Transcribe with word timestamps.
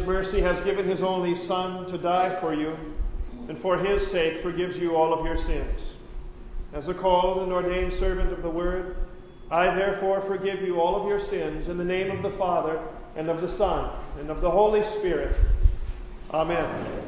his 0.00 0.06
mercy, 0.08 0.40
has 0.40 0.58
given 0.60 0.86
his 0.86 1.02
only 1.02 1.36
Son 1.36 1.86
to 1.86 1.98
die 1.98 2.34
for 2.36 2.54
you, 2.54 2.76
and 3.48 3.58
for 3.58 3.76
his 3.76 4.06
sake 4.06 4.40
forgives 4.40 4.78
you 4.78 4.96
all 4.96 5.12
of 5.12 5.26
your 5.26 5.36
sins. 5.36 5.80
As 6.72 6.88
a 6.88 6.94
called 6.94 7.42
and 7.42 7.52
ordained 7.52 7.92
servant 7.92 8.32
of 8.32 8.42
the 8.42 8.48
Word, 8.48 8.96
I 9.50 9.74
therefore 9.74 10.22
forgive 10.22 10.62
you 10.62 10.80
all 10.80 10.96
of 10.96 11.06
your 11.06 11.20
sins 11.20 11.68
in 11.68 11.76
the 11.76 11.84
name 11.84 12.10
of 12.10 12.22
the 12.22 12.30
Father, 12.38 12.80
and 13.16 13.28
of 13.28 13.40
the 13.42 13.48
Son, 13.48 13.90
and 14.18 14.30
of 14.30 14.40
the 14.40 14.50
Holy 14.50 14.84
Spirit. 14.84 15.36
Amen. 16.32 16.64
Behold, 16.64 16.99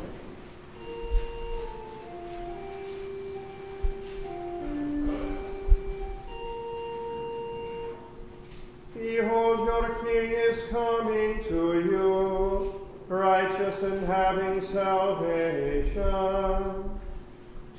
and 13.83 14.07
having 14.07 14.61
salvation. 14.61 15.93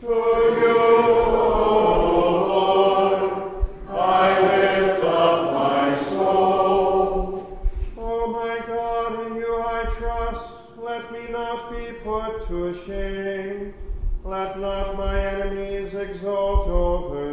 To 0.01 0.07
you, 0.07 0.77
O 0.77 1.67
Lord, 2.49 3.65
I 3.89 4.41
lift 4.41 5.03
up 5.05 5.53
my 5.53 6.03
soul. 6.03 7.69
O 7.97 8.27
my 8.27 8.59
God, 8.67 9.27
in 9.27 9.35
you 9.37 9.55
I 9.61 9.85
trust. 9.97 10.51
Let 10.77 11.11
me 11.13 11.27
not 11.29 11.71
be 11.71 11.93
put 12.03 12.47
to 12.47 12.73
shame. 12.85 13.73
Let 14.25 14.59
not 14.59 14.97
my 14.97 15.25
enemies 15.25 15.93
exult 15.93 16.67
over 16.67 17.32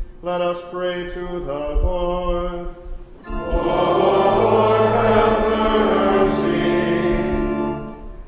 let 0.23 0.41
us 0.41 0.61
pray 0.69 1.09
to 1.09 1.19
the 1.19 1.79
Lord. 1.83 2.75
Lord, 3.27 4.81
Have 4.81 5.41
mercy. 6.29 6.65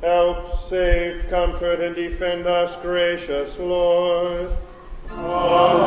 Help, 0.01 0.59
save, 0.61 1.29
comfort, 1.29 1.81
and 1.81 1.95
defend 1.95 2.47
us, 2.47 2.75
gracious 2.77 3.59
Lord. 3.59 4.49
Amen. 5.11 5.83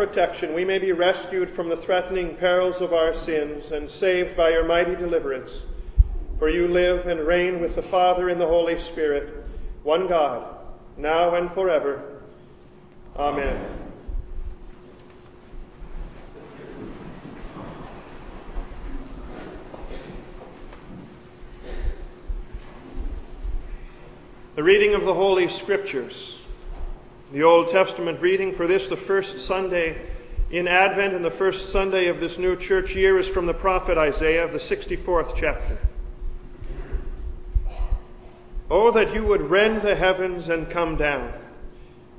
Protection 0.00 0.54
we 0.54 0.64
may 0.64 0.78
be 0.78 0.92
rescued 0.92 1.50
from 1.50 1.68
the 1.68 1.76
threatening 1.76 2.34
perils 2.34 2.80
of 2.80 2.90
our 2.90 3.12
sins 3.12 3.70
and 3.70 3.90
saved 3.90 4.34
by 4.34 4.48
your 4.48 4.64
mighty 4.64 4.96
deliverance. 4.96 5.62
For 6.38 6.48
you 6.48 6.68
live 6.68 7.06
and 7.06 7.20
reign 7.20 7.60
with 7.60 7.74
the 7.74 7.82
Father 7.82 8.30
and 8.30 8.40
the 8.40 8.46
Holy 8.46 8.78
Spirit, 8.78 9.44
one 9.82 10.08
God, 10.08 10.56
now 10.96 11.34
and 11.34 11.52
forever. 11.52 12.22
Amen. 13.14 13.62
The 24.54 24.62
reading 24.62 24.94
of 24.94 25.04
the 25.04 25.12
Holy 25.12 25.46
Scriptures. 25.48 26.39
The 27.32 27.44
Old 27.44 27.68
Testament 27.68 28.20
reading 28.20 28.52
for 28.52 28.66
this, 28.66 28.88
the 28.88 28.96
first 28.96 29.38
Sunday 29.38 30.04
in 30.50 30.66
Advent 30.66 31.14
and 31.14 31.24
the 31.24 31.30
first 31.30 31.68
Sunday 31.68 32.08
of 32.08 32.18
this 32.18 32.38
new 32.38 32.56
church 32.56 32.96
year, 32.96 33.18
is 33.18 33.28
from 33.28 33.46
the 33.46 33.54
prophet 33.54 33.96
Isaiah, 33.96 34.48
the 34.48 34.58
64th 34.58 35.36
chapter. 35.36 35.78
Oh, 38.68 38.90
that 38.90 39.14
you 39.14 39.24
would 39.24 39.42
rend 39.42 39.82
the 39.82 39.94
heavens 39.94 40.48
and 40.48 40.68
come 40.68 40.96
down, 40.96 41.32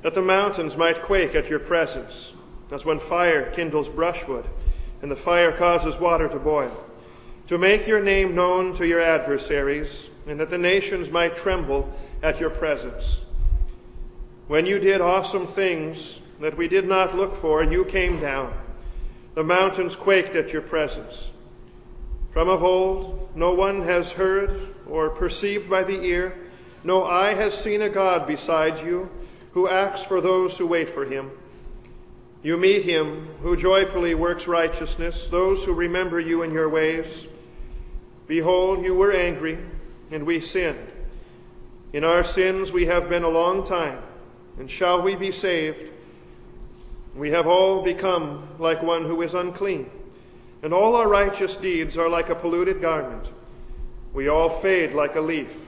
that 0.00 0.14
the 0.14 0.22
mountains 0.22 0.78
might 0.78 1.02
quake 1.02 1.34
at 1.34 1.50
your 1.50 1.58
presence, 1.58 2.32
as 2.70 2.86
when 2.86 2.98
fire 2.98 3.50
kindles 3.52 3.90
brushwood 3.90 4.46
and 5.02 5.10
the 5.10 5.16
fire 5.16 5.52
causes 5.52 5.98
water 5.98 6.26
to 6.26 6.38
boil, 6.38 6.74
to 7.48 7.58
make 7.58 7.86
your 7.86 8.02
name 8.02 8.34
known 8.34 8.72
to 8.74 8.86
your 8.86 9.00
adversaries, 9.00 10.08
and 10.26 10.40
that 10.40 10.48
the 10.48 10.56
nations 10.56 11.10
might 11.10 11.36
tremble 11.36 11.92
at 12.22 12.40
your 12.40 12.48
presence. 12.48 13.20
When 14.52 14.66
you 14.66 14.78
did 14.78 15.00
awesome 15.00 15.46
things 15.46 16.20
that 16.38 16.58
we 16.58 16.68
did 16.68 16.86
not 16.86 17.16
look 17.16 17.34
for, 17.34 17.64
you 17.64 17.86
came 17.86 18.20
down. 18.20 18.52
The 19.32 19.42
mountains 19.42 19.96
quaked 19.96 20.36
at 20.36 20.52
your 20.52 20.60
presence. 20.60 21.30
From 22.32 22.50
of 22.50 22.62
old, 22.62 23.34
no 23.34 23.54
one 23.54 23.80
has 23.84 24.12
heard 24.12 24.74
or 24.86 25.08
perceived 25.08 25.70
by 25.70 25.84
the 25.84 25.98
ear, 26.04 26.36
no 26.84 27.02
eye 27.02 27.32
has 27.32 27.56
seen 27.56 27.80
a 27.80 27.88
God 27.88 28.26
besides 28.26 28.82
you 28.82 29.08
who 29.52 29.68
acts 29.68 30.02
for 30.02 30.20
those 30.20 30.58
who 30.58 30.66
wait 30.66 30.90
for 30.90 31.06
him. 31.06 31.30
You 32.42 32.58
meet 32.58 32.82
him 32.82 33.28
who 33.40 33.56
joyfully 33.56 34.14
works 34.14 34.46
righteousness, 34.46 35.28
those 35.28 35.64
who 35.64 35.72
remember 35.72 36.20
you 36.20 36.42
in 36.42 36.52
your 36.52 36.68
ways. 36.68 37.26
Behold, 38.26 38.84
you 38.84 38.94
were 38.94 39.12
angry, 39.12 39.58
and 40.10 40.26
we 40.26 40.40
sinned. 40.40 40.92
In 41.94 42.04
our 42.04 42.22
sins 42.22 42.70
we 42.70 42.84
have 42.84 43.08
been 43.08 43.22
a 43.22 43.30
long 43.30 43.64
time, 43.64 44.02
and 44.58 44.70
shall 44.70 45.02
we 45.02 45.14
be 45.14 45.32
saved? 45.32 45.90
We 47.14 47.30
have 47.30 47.46
all 47.46 47.82
become 47.82 48.48
like 48.58 48.82
one 48.82 49.04
who 49.04 49.22
is 49.22 49.34
unclean, 49.34 49.90
and 50.62 50.72
all 50.72 50.96
our 50.96 51.08
righteous 51.08 51.56
deeds 51.56 51.98
are 51.98 52.08
like 52.08 52.30
a 52.30 52.34
polluted 52.34 52.80
garment. 52.80 53.30
We 54.14 54.28
all 54.28 54.48
fade 54.48 54.92
like 54.92 55.16
a 55.16 55.20
leaf, 55.20 55.66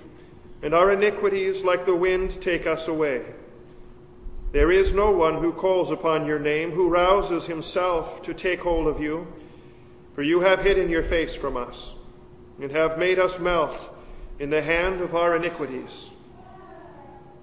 and 0.62 0.74
our 0.74 0.92
iniquities, 0.92 1.64
like 1.64 1.84
the 1.84 1.94
wind, 1.94 2.40
take 2.40 2.66
us 2.66 2.88
away. 2.88 3.24
There 4.52 4.70
is 4.70 4.92
no 4.92 5.10
one 5.10 5.38
who 5.38 5.52
calls 5.52 5.90
upon 5.90 6.26
your 6.26 6.38
name, 6.38 6.70
who 6.70 6.88
rouses 6.88 7.46
himself 7.46 8.22
to 8.22 8.32
take 8.32 8.60
hold 8.60 8.86
of 8.86 9.00
you, 9.00 9.26
for 10.14 10.22
you 10.22 10.40
have 10.40 10.60
hidden 10.60 10.88
your 10.88 11.02
face 11.02 11.34
from 11.34 11.56
us, 11.56 11.92
and 12.60 12.70
have 12.70 12.96
made 12.96 13.18
us 13.18 13.38
melt 13.38 13.90
in 14.38 14.50
the 14.50 14.62
hand 14.62 15.00
of 15.00 15.14
our 15.14 15.36
iniquities. 15.36 16.10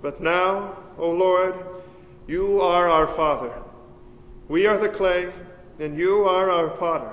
But 0.01 0.21
now, 0.21 0.77
O 0.97 1.11
Lord, 1.11 1.55
you 2.27 2.61
are 2.61 2.89
our 2.89 3.07
Father. 3.07 3.51
We 4.47 4.65
are 4.65 4.77
the 4.77 4.89
clay, 4.89 5.31
and 5.79 5.97
you 5.97 6.23
are 6.23 6.49
our 6.49 6.69
potter. 6.69 7.11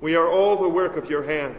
We 0.00 0.16
are 0.16 0.28
all 0.28 0.56
the 0.56 0.68
work 0.68 0.96
of 0.96 1.10
your 1.10 1.22
hand. 1.22 1.56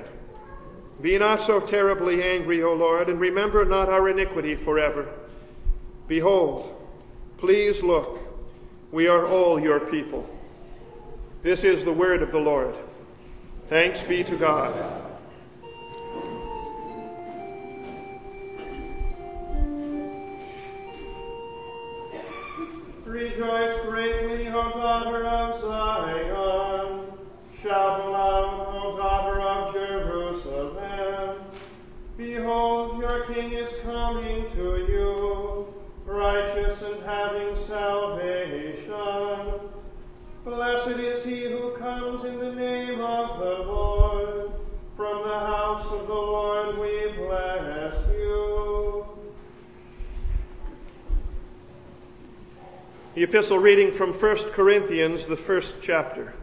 Be 1.01 1.17
not 1.17 1.41
so 1.41 1.59
terribly 1.59 2.23
angry, 2.23 2.63
O 2.63 2.73
Lord, 2.73 3.09
and 3.09 3.19
remember 3.19 3.65
not 3.65 3.89
our 3.89 4.09
iniquity 4.09 4.55
forever. 4.55 5.07
Behold, 6.07 6.73
please 7.37 7.83
look, 7.83 8.19
we 8.91 9.07
are 9.07 9.27
all 9.27 9.59
your 9.59 9.79
people. 9.79 10.27
This 11.43 11.63
is 11.63 11.83
the 11.83 11.93
word 11.93 12.23
of 12.23 12.31
the 12.31 12.39
Lord. 12.39 12.75
Thanks 13.67 14.03
be 14.03 14.23
to 14.23 14.37
God. 14.37 15.04
Rejoice 23.15 23.79
greatly, 23.83 24.49
O 24.49 24.71
daughter 24.71 25.25
of 25.25 25.61
Zion. 25.61 27.13
Shout 27.63 28.01
aloud, 28.01 28.67
O 28.75 28.97
daughter 28.97 29.39
of 29.39 29.73
Jerusalem. 29.73 31.45
Behold, 32.17 32.99
your 32.99 33.23
king 33.27 33.53
is 33.53 33.69
coming 33.83 34.51
to 34.55 34.85
you, 34.91 35.73
righteous 36.05 36.81
and 36.81 37.01
having 37.03 37.55
salvation. 37.55 38.89
Blessed 40.43 40.99
is 40.99 41.23
he 41.23 41.45
who 41.45 41.71
comes 41.77 42.25
in 42.25 42.37
the 42.37 42.51
name 42.51 42.99
of 42.99 43.39
the 43.39 43.63
Lord. 43.63 44.51
From 44.97 45.25
the 45.25 45.39
house 45.39 45.85
of 45.89 46.05
the 46.07 46.13
Lord 46.13 46.77
we 46.79 47.13
bless 47.13 47.95
you. 48.09 48.94
The 53.15 53.23
epistle 53.23 53.59
reading 53.59 53.93
from 53.93 54.11
1 54.11 54.37
Corinthians, 54.51 55.25
the 55.25 55.37
first 55.37 55.77
chapter. 55.81 56.33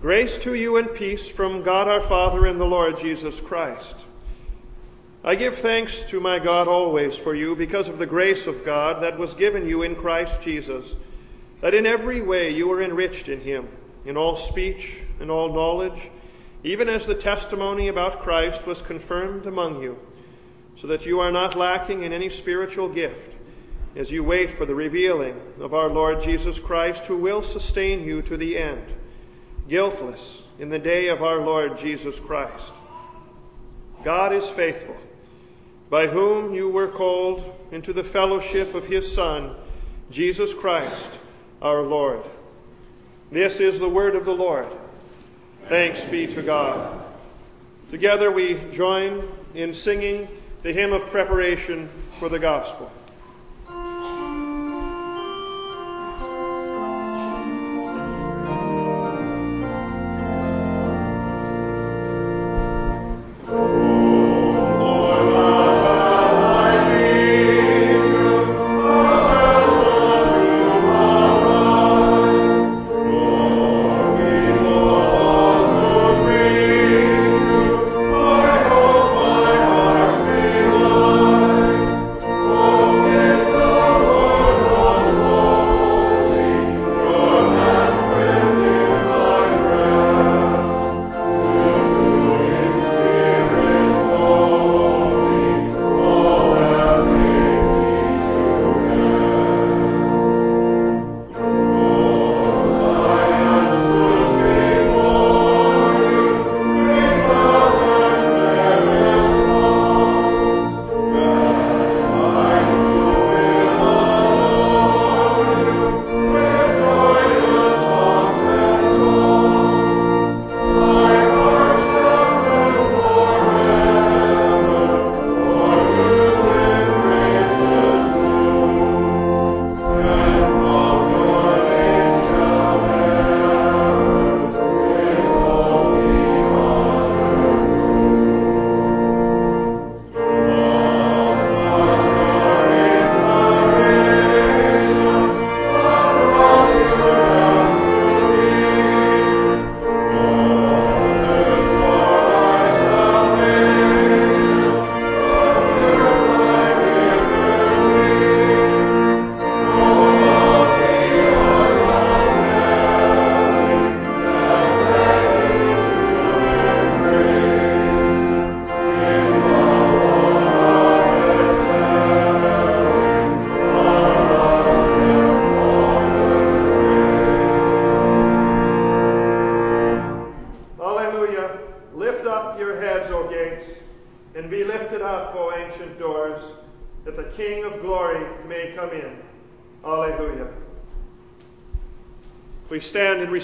Grace 0.00 0.38
to 0.38 0.54
you 0.54 0.76
and 0.76 0.94
peace 0.94 1.26
from 1.26 1.64
God 1.64 1.88
our 1.88 2.00
Father 2.00 2.46
and 2.46 2.60
the 2.60 2.64
Lord 2.64 2.96
Jesus 2.96 3.40
Christ. 3.40 3.96
I 5.24 5.34
give 5.34 5.56
thanks 5.56 6.04
to 6.04 6.20
my 6.20 6.38
God 6.38 6.68
always 6.68 7.16
for 7.16 7.34
you 7.34 7.56
because 7.56 7.88
of 7.88 7.98
the 7.98 8.06
grace 8.06 8.46
of 8.46 8.64
God 8.64 9.02
that 9.02 9.18
was 9.18 9.34
given 9.34 9.68
you 9.68 9.82
in 9.82 9.96
Christ 9.96 10.40
Jesus, 10.40 10.94
that 11.60 11.74
in 11.74 11.84
every 11.84 12.20
way 12.20 12.50
you 12.50 12.68
were 12.68 12.80
enriched 12.80 13.28
in 13.28 13.40
him, 13.40 13.66
in 14.04 14.16
all 14.16 14.36
speech 14.36 15.02
and 15.18 15.32
all 15.32 15.52
knowledge, 15.52 16.12
even 16.62 16.88
as 16.88 17.06
the 17.06 17.14
testimony 17.16 17.88
about 17.88 18.22
Christ 18.22 18.68
was 18.68 18.82
confirmed 18.82 19.46
among 19.46 19.82
you, 19.82 19.98
so 20.76 20.86
that 20.86 21.06
you 21.06 21.18
are 21.18 21.32
not 21.32 21.56
lacking 21.56 22.04
in 22.04 22.12
any 22.12 22.30
spiritual 22.30 22.88
gift 22.88 23.33
as 23.96 24.10
you 24.10 24.24
wait 24.24 24.50
for 24.50 24.66
the 24.66 24.74
revealing 24.74 25.40
of 25.60 25.74
our 25.74 25.88
Lord 25.88 26.20
Jesus 26.20 26.58
Christ, 26.58 27.06
who 27.06 27.16
will 27.16 27.42
sustain 27.42 28.04
you 28.04 28.22
to 28.22 28.36
the 28.36 28.56
end, 28.58 28.84
guiltless 29.68 30.42
in 30.58 30.68
the 30.68 30.78
day 30.78 31.08
of 31.08 31.22
our 31.22 31.40
Lord 31.40 31.78
Jesus 31.78 32.18
Christ. 32.18 32.74
God 34.02 34.32
is 34.32 34.48
faithful, 34.48 34.96
by 35.90 36.06
whom 36.06 36.54
you 36.54 36.68
were 36.68 36.88
called 36.88 37.54
into 37.70 37.92
the 37.92 38.04
fellowship 38.04 38.74
of 38.74 38.86
his 38.86 39.10
Son, 39.10 39.54
Jesus 40.10 40.52
Christ, 40.52 41.18
our 41.62 41.82
Lord. 41.82 42.22
This 43.30 43.60
is 43.60 43.78
the 43.78 43.88
word 43.88 44.16
of 44.16 44.24
the 44.24 44.34
Lord. 44.34 44.66
Thanks 45.68 46.04
be 46.04 46.26
to 46.28 46.42
God. 46.42 47.02
Together 47.90 48.30
we 48.30 48.60
join 48.70 49.26
in 49.54 49.72
singing 49.72 50.28
the 50.62 50.72
hymn 50.72 50.92
of 50.92 51.08
preparation 51.10 51.88
for 52.18 52.28
the 52.28 52.38
gospel. 52.38 52.90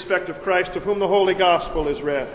Respect 0.01 0.31
of 0.31 0.41
Christ, 0.41 0.77
of 0.77 0.85
whom 0.85 0.99
the 0.99 1.07
Holy 1.07 1.35
Gospel 1.35 1.87
is 1.87 2.01
read. 2.01 2.27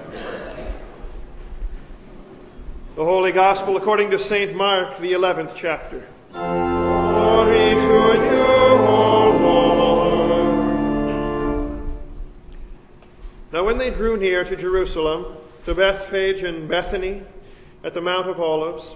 The 2.95 3.03
Holy 3.03 3.31
Gospel 3.31 3.75
according 3.75 4.11
to 4.11 4.19
St. 4.19 4.55
Mark, 4.55 4.99
the 4.99 5.13
11th 5.13 5.55
chapter. 5.55 6.05
Glory 6.31 7.71
to 7.71 8.21
you, 8.23 8.45
O 8.45 9.37
Lord. 9.41 9.65
Now, 13.51 13.63
when 13.63 13.79
they 13.79 13.89
drew 13.89 14.15
near 14.15 14.43
to 14.43 14.55
Jerusalem, 14.55 15.35
to 15.65 15.73
Bethphage 15.73 16.43
and 16.43 16.69
Bethany, 16.69 17.23
at 17.83 17.95
the 17.95 18.01
Mount 18.01 18.29
of 18.29 18.39
Olives, 18.39 18.93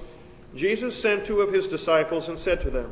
Jesus 0.53 0.95
sent 0.95 1.25
two 1.25 1.41
of 1.41 1.51
his 1.51 1.65
disciples 1.65 2.29
and 2.29 2.37
said 2.37 2.61
to 2.61 2.69
them, 2.69 2.91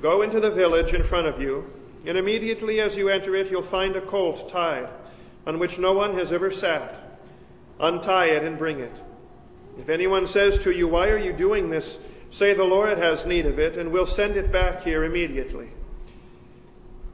Go 0.00 0.22
into 0.22 0.38
the 0.38 0.52
village 0.52 0.94
in 0.94 1.02
front 1.02 1.26
of 1.26 1.42
you, 1.42 1.68
and 2.08 2.16
immediately 2.16 2.80
as 2.80 2.96
you 2.96 3.10
enter 3.10 3.36
it, 3.36 3.50
you'll 3.50 3.60
find 3.60 3.94
a 3.94 4.00
colt 4.00 4.48
tied, 4.48 4.88
on 5.46 5.58
which 5.58 5.78
no 5.78 5.92
one 5.92 6.14
has 6.14 6.32
ever 6.32 6.50
sat. 6.50 7.20
Untie 7.78 8.28
it 8.28 8.42
and 8.42 8.56
bring 8.56 8.80
it. 8.80 8.96
If 9.78 9.90
anyone 9.90 10.26
says 10.26 10.58
to 10.60 10.70
you, 10.70 10.88
Why 10.88 11.08
are 11.08 11.18
you 11.18 11.34
doing 11.34 11.68
this? 11.68 11.98
say, 12.30 12.54
The 12.54 12.64
Lord 12.64 12.96
has 12.96 13.26
need 13.26 13.44
of 13.44 13.58
it, 13.58 13.76
and 13.76 13.92
we'll 13.92 14.06
send 14.06 14.38
it 14.38 14.50
back 14.50 14.82
here 14.82 15.04
immediately. 15.04 15.68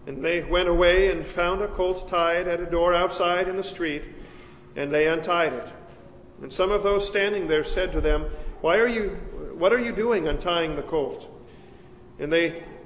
And 0.07 0.24
they 0.24 0.42
went 0.42 0.68
away 0.68 1.11
and 1.11 1.26
found 1.26 1.61
a 1.61 1.68
colt 1.68 2.07
tied 2.07 2.46
at 2.46 2.61
a 2.61 2.66
door 2.66 2.94
outside 2.94 3.48
in 3.48 3.57
the 3.57 3.64
street, 3.64 4.04
and 4.76 4.94
they 4.94 5.09
untied 5.09 5.54
it. 5.54 5.68
And 6.40 6.52
some 6.52 6.70
of 6.70 6.85
those 6.85 7.04
standing 7.04 7.48
there 7.48 7.64
said 7.64 7.90
to 7.92 8.00
them, 8.00 8.26
Why 8.61 8.76
are 8.76 8.87
you 8.87 9.11
what 9.54 9.72
are 9.72 9.78
you 9.80 9.92
doing 9.92 10.28
untying 10.28 10.76
the 10.76 10.83
colt? 10.83 11.28
And 12.20 12.33
they 12.33 12.62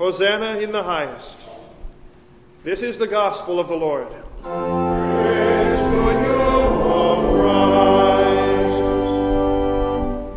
Hosanna 0.00 0.60
in 0.60 0.72
the 0.72 0.82
highest. 0.82 1.38
This 2.64 2.82
is 2.82 2.96
the 2.96 3.06
gospel 3.06 3.60
of 3.60 3.68
the 3.68 3.76
Lord. 3.76 4.08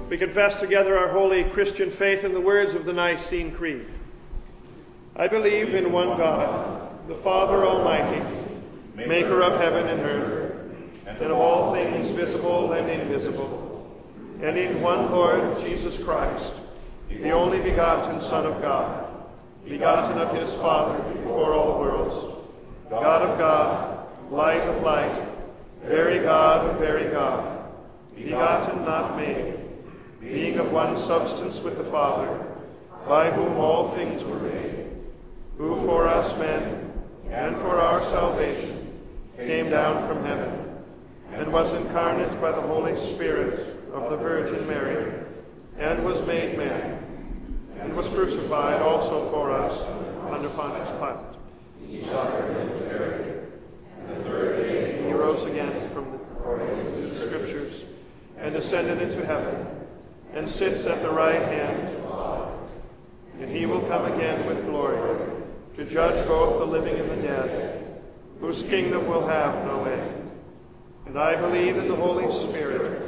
We 0.10 0.18
confess 0.18 0.58
together 0.58 0.98
our 0.98 1.08
holy 1.08 1.46
Christian 1.46 1.90
faith 1.90 2.26
in 2.26 2.34
the 2.34 2.42
words 2.42 2.76
of 2.76 2.84
the 2.84 2.92
Nicene 2.92 3.54
Creed. 3.54 3.86
I 5.16 5.30
believe 5.30 5.74
in 5.74 5.94
one 5.94 6.18
God, 6.18 7.08
the 7.08 7.16
Father 7.16 7.66
Almighty, 7.66 8.22
maker 8.96 9.42
of 9.42 9.58
heaven 9.62 9.88
and 9.88 10.02
earth, 10.02 10.56
and 11.08 11.22
of 11.22 11.38
all 11.38 11.74
things 11.74 12.10
visible 12.10 12.74
and 12.74 12.90
invisible, 12.90 13.90
and 14.42 14.58
in 14.58 14.82
one 14.82 15.10
Lord 15.10 15.58
Jesus 15.62 15.98
Christ, 16.04 16.52
the 17.08 17.32
only 17.32 17.62
begotten 17.62 18.20
Son 18.20 18.46
of 18.46 18.62
God, 18.62 19.03
begotten 19.66 20.18
of 20.18 20.36
his 20.36 20.54
Father 20.56 21.02
before 21.14 21.54
all 21.54 21.80
worlds, 21.80 22.38
God 22.90 23.22
of 23.22 23.38
God, 23.38 24.08
light 24.32 24.62
of 24.62 24.84
light, 24.84 25.22
very 25.84 26.20
God 26.20 26.70
of 26.70 26.80
very 26.80 27.12
God, 27.12 27.70
begotten, 28.16 28.86
not 28.86 29.18
made 29.18 29.54
being 30.24 30.58
of 30.58 30.72
one 30.72 30.98
substance 30.98 31.60
with 31.60 31.78
the 31.78 31.84
Father, 31.84 32.46
by 33.08 33.30
whom 33.32 33.58
all 33.58 33.90
things 33.90 34.24
were 34.24 34.40
made, 34.40 34.88
who 35.58 35.76
for 35.86 36.08
us 36.08 36.38
men 36.40 36.92
and 37.30 37.58
for 37.58 37.80
our 37.80 38.02
salvation 38.06 38.92
came 39.38 39.70
down 39.70 40.08
from 40.08 40.24
heaven, 40.24 40.82
and 41.34 41.52
was 41.52 41.74
incarnate 41.74 42.40
by 42.40 42.52
the 42.52 42.62
Holy 42.62 42.98
Spirit 42.98 43.78
of 43.94 44.10
the 44.10 44.18
Virgin 44.18 44.66
Mary, 44.68 45.12
and 45.78 46.06
was 46.06 46.26
made 46.26 46.58
man, 46.58 47.03
and 47.84 47.96
was 47.96 48.08
crucified 48.08 48.82
also 48.82 49.30
for 49.30 49.52
us 49.52 49.84
under 50.32 50.50
Pontius 50.50 50.90
Pilate. 50.92 51.18
He 51.88 52.02
suffered 52.06 52.56
and 52.58 54.26
and 54.26 55.06
he 55.06 55.12
rose 55.12 55.44
again 55.44 55.90
from 55.90 56.12
the, 56.12 57.10
the 57.10 57.16
Scriptures, 57.16 57.84
and 58.38 58.56
ascended 58.56 59.02
into 59.02 59.26
heaven 59.26 59.68
and 60.34 60.50
sits 60.50 60.86
at 60.86 61.02
the 61.02 61.10
right 61.10 61.42
hand. 61.42 61.90
And 63.40 63.50
he 63.50 63.66
will 63.66 63.82
come 63.82 64.06
again 64.14 64.46
with 64.46 64.64
glory 64.66 65.20
to 65.76 65.86
judge 65.86 66.26
both 66.28 66.60
the 66.60 66.66
living 66.66 67.00
and 67.00 67.10
the 67.10 67.16
dead, 67.16 68.02
whose 68.40 68.62
kingdom 68.64 69.08
will 69.08 69.28
have 69.28 69.66
no 69.66 69.86
end. 69.86 70.32
And 71.08 71.18
I 71.18 71.36
believe 71.36 71.78
in 71.78 71.88
the 71.88 71.96
Holy 71.96 72.32
Spirit, 72.32 73.02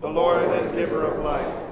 the 0.00 0.08
Lord 0.08 0.50
and 0.50 0.76
giver 0.76 1.04
of 1.04 1.24
life, 1.24 1.71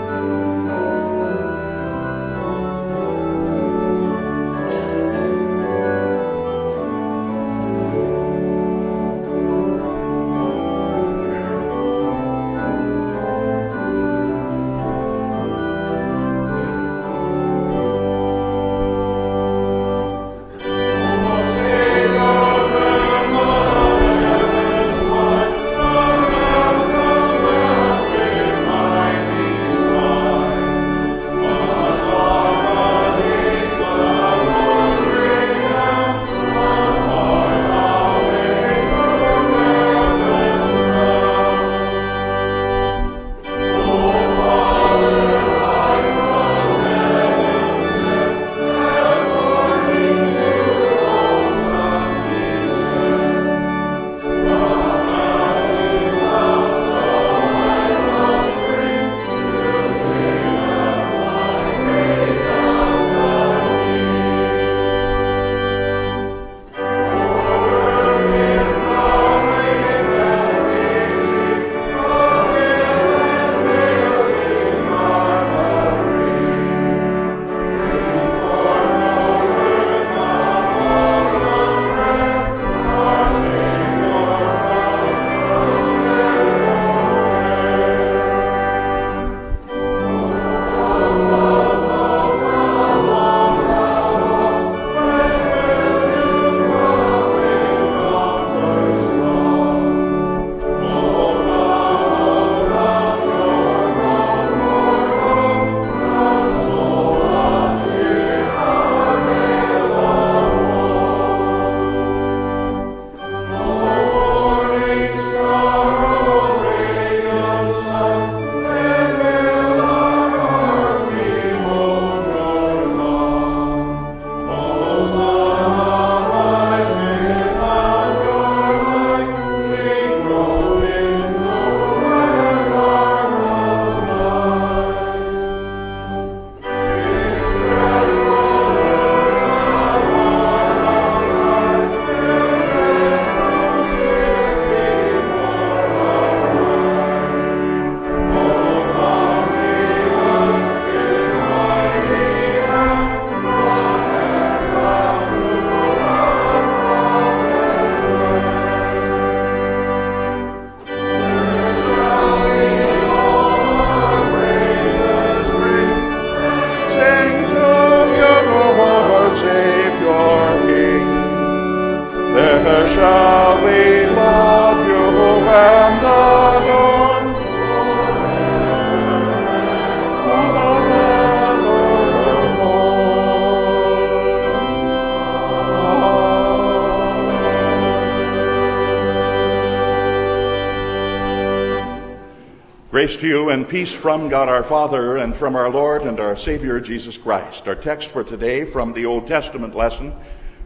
Grace 192.91 193.15
to 193.15 193.25
you 193.25 193.49
and 193.49 193.69
peace 193.69 193.95
from 193.95 194.27
God 194.27 194.49
our 194.49 194.65
Father 194.65 195.15
and 195.15 195.33
from 195.33 195.55
our 195.55 195.69
Lord 195.69 196.01
and 196.01 196.19
our 196.19 196.35
Savior 196.35 196.77
Jesus 196.81 197.17
Christ. 197.17 197.65
Our 197.65 197.73
text 197.73 198.09
for 198.09 198.21
today 198.21 198.65
from 198.65 198.91
the 198.91 199.05
Old 199.05 199.27
Testament 199.27 199.73
lesson, 199.73 200.13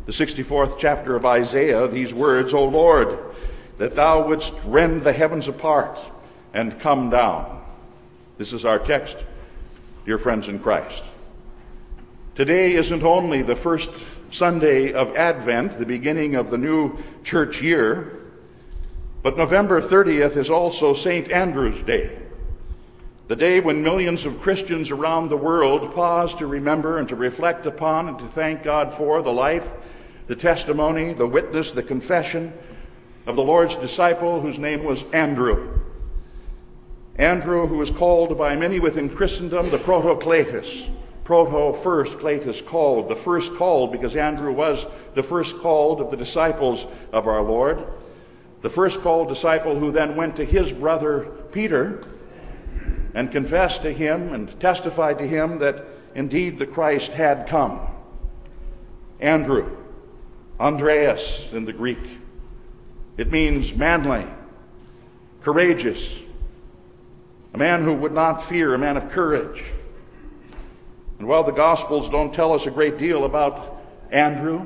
the 0.07 0.11
64th 0.11 0.79
chapter 0.79 1.15
of 1.15 1.23
Isaiah, 1.23 1.87
these 1.87 2.15
words, 2.15 2.51
O 2.51 2.65
Lord, 2.65 3.19
that 3.77 3.93
thou 3.93 4.25
wouldst 4.27 4.55
rend 4.65 5.03
the 5.03 5.13
heavens 5.13 5.47
apart 5.47 5.99
and 6.51 6.79
come 6.79 7.11
down. 7.11 7.63
This 8.39 8.53
is 8.53 8.65
our 8.65 8.79
text, 8.79 9.17
dear 10.07 10.17
friends 10.17 10.47
in 10.47 10.57
Christ. 10.57 11.03
Today 12.33 12.73
isn't 12.73 13.03
only 13.03 13.43
the 13.43 13.55
first 13.55 13.91
Sunday 14.31 14.93
of 14.93 15.15
Advent, 15.15 15.73
the 15.73 15.85
beginning 15.85 16.33
of 16.33 16.49
the 16.49 16.57
new 16.57 16.97
church 17.23 17.61
year, 17.61 18.14
but 19.25 19.37
November 19.37 19.81
30th 19.81 20.37
is 20.37 20.51
also 20.51 20.93
St. 20.93 21.31
Andrew's 21.31 21.81
Day, 21.81 22.15
the 23.27 23.35
day 23.35 23.59
when 23.59 23.81
millions 23.81 24.23
of 24.27 24.39
Christians 24.39 24.91
around 24.91 25.29
the 25.29 25.35
world 25.35 25.95
pause 25.95 26.35
to 26.35 26.45
remember 26.45 26.99
and 26.99 27.09
to 27.09 27.15
reflect 27.15 27.65
upon 27.65 28.07
and 28.07 28.19
to 28.19 28.27
thank 28.27 28.61
God 28.61 28.93
for 28.93 29.23
the 29.23 29.33
life, 29.33 29.71
the 30.27 30.35
testimony, 30.35 31.11
the 31.11 31.25
witness, 31.25 31.71
the 31.71 31.81
confession 31.81 32.53
of 33.25 33.35
the 33.35 33.41
Lord's 33.41 33.75
disciple 33.75 34.41
whose 34.41 34.59
name 34.59 34.83
was 34.83 35.05
Andrew. 35.11 35.79
Andrew, 37.15 37.65
who 37.65 37.77
was 37.77 37.89
called 37.89 38.37
by 38.37 38.55
many 38.55 38.79
within 38.79 39.09
Christendom 39.09 39.71
the 39.71 39.79
Proto-Kletos, 39.79 40.87
Proto 41.23 41.75
first, 41.75 42.19
Kletos 42.19 42.63
called, 42.63 43.09
the 43.09 43.15
first 43.15 43.55
called 43.55 43.91
because 43.91 44.15
Andrew 44.15 44.51
was 44.51 44.85
the 45.15 45.23
first 45.23 45.57
called 45.57 45.99
of 45.99 46.11
the 46.11 46.17
disciples 46.17 46.85
of 47.11 47.25
our 47.25 47.41
Lord 47.41 47.87
the 48.65 48.69
first 48.71 49.01
called 49.01 49.27
disciple 49.27 49.77
who 49.77 49.91
then 49.91 50.15
went 50.15 50.37
to 50.37 50.43
his 50.43 50.71
brother 50.71 51.25
Peter 51.51 52.01
and 53.13 53.31
confessed 53.31 53.83
to 53.83 53.93
him 53.93 54.33
and 54.33 54.59
testified 54.59 55.19
to 55.19 55.27
him 55.27 55.59
that 55.59 55.85
indeed 56.15 56.57
the 56.57 56.65
Christ 56.65 57.13
had 57.13 57.45
come. 57.45 57.79
Andrew, 59.19 59.69
Andreas 60.59 61.47
in 61.51 61.65
the 61.65 61.73
Greek. 61.73 61.99
It 63.17 63.31
means 63.31 63.71
manly, 63.71 64.25
courageous, 65.43 66.17
a 67.53 67.59
man 67.59 67.83
who 67.83 67.93
would 67.93 68.13
not 68.13 68.43
fear, 68.43 68.73
a 68.73 68.79
man 68.79 68.97
of 68.97 69.11
courage. 69.11 69.63
And 71.19 71.27
while 71.27 71.43
the 71.43 71.51
Gospels 71.51 72.09
don't 72.09 72.33
tell 72.33 72.51
us 72.51 72.65
a 72.65 72.71
great 72.71 72.97
deal 72.97 73.25
about 73.25 73.79
Andrew, 74.09 74.65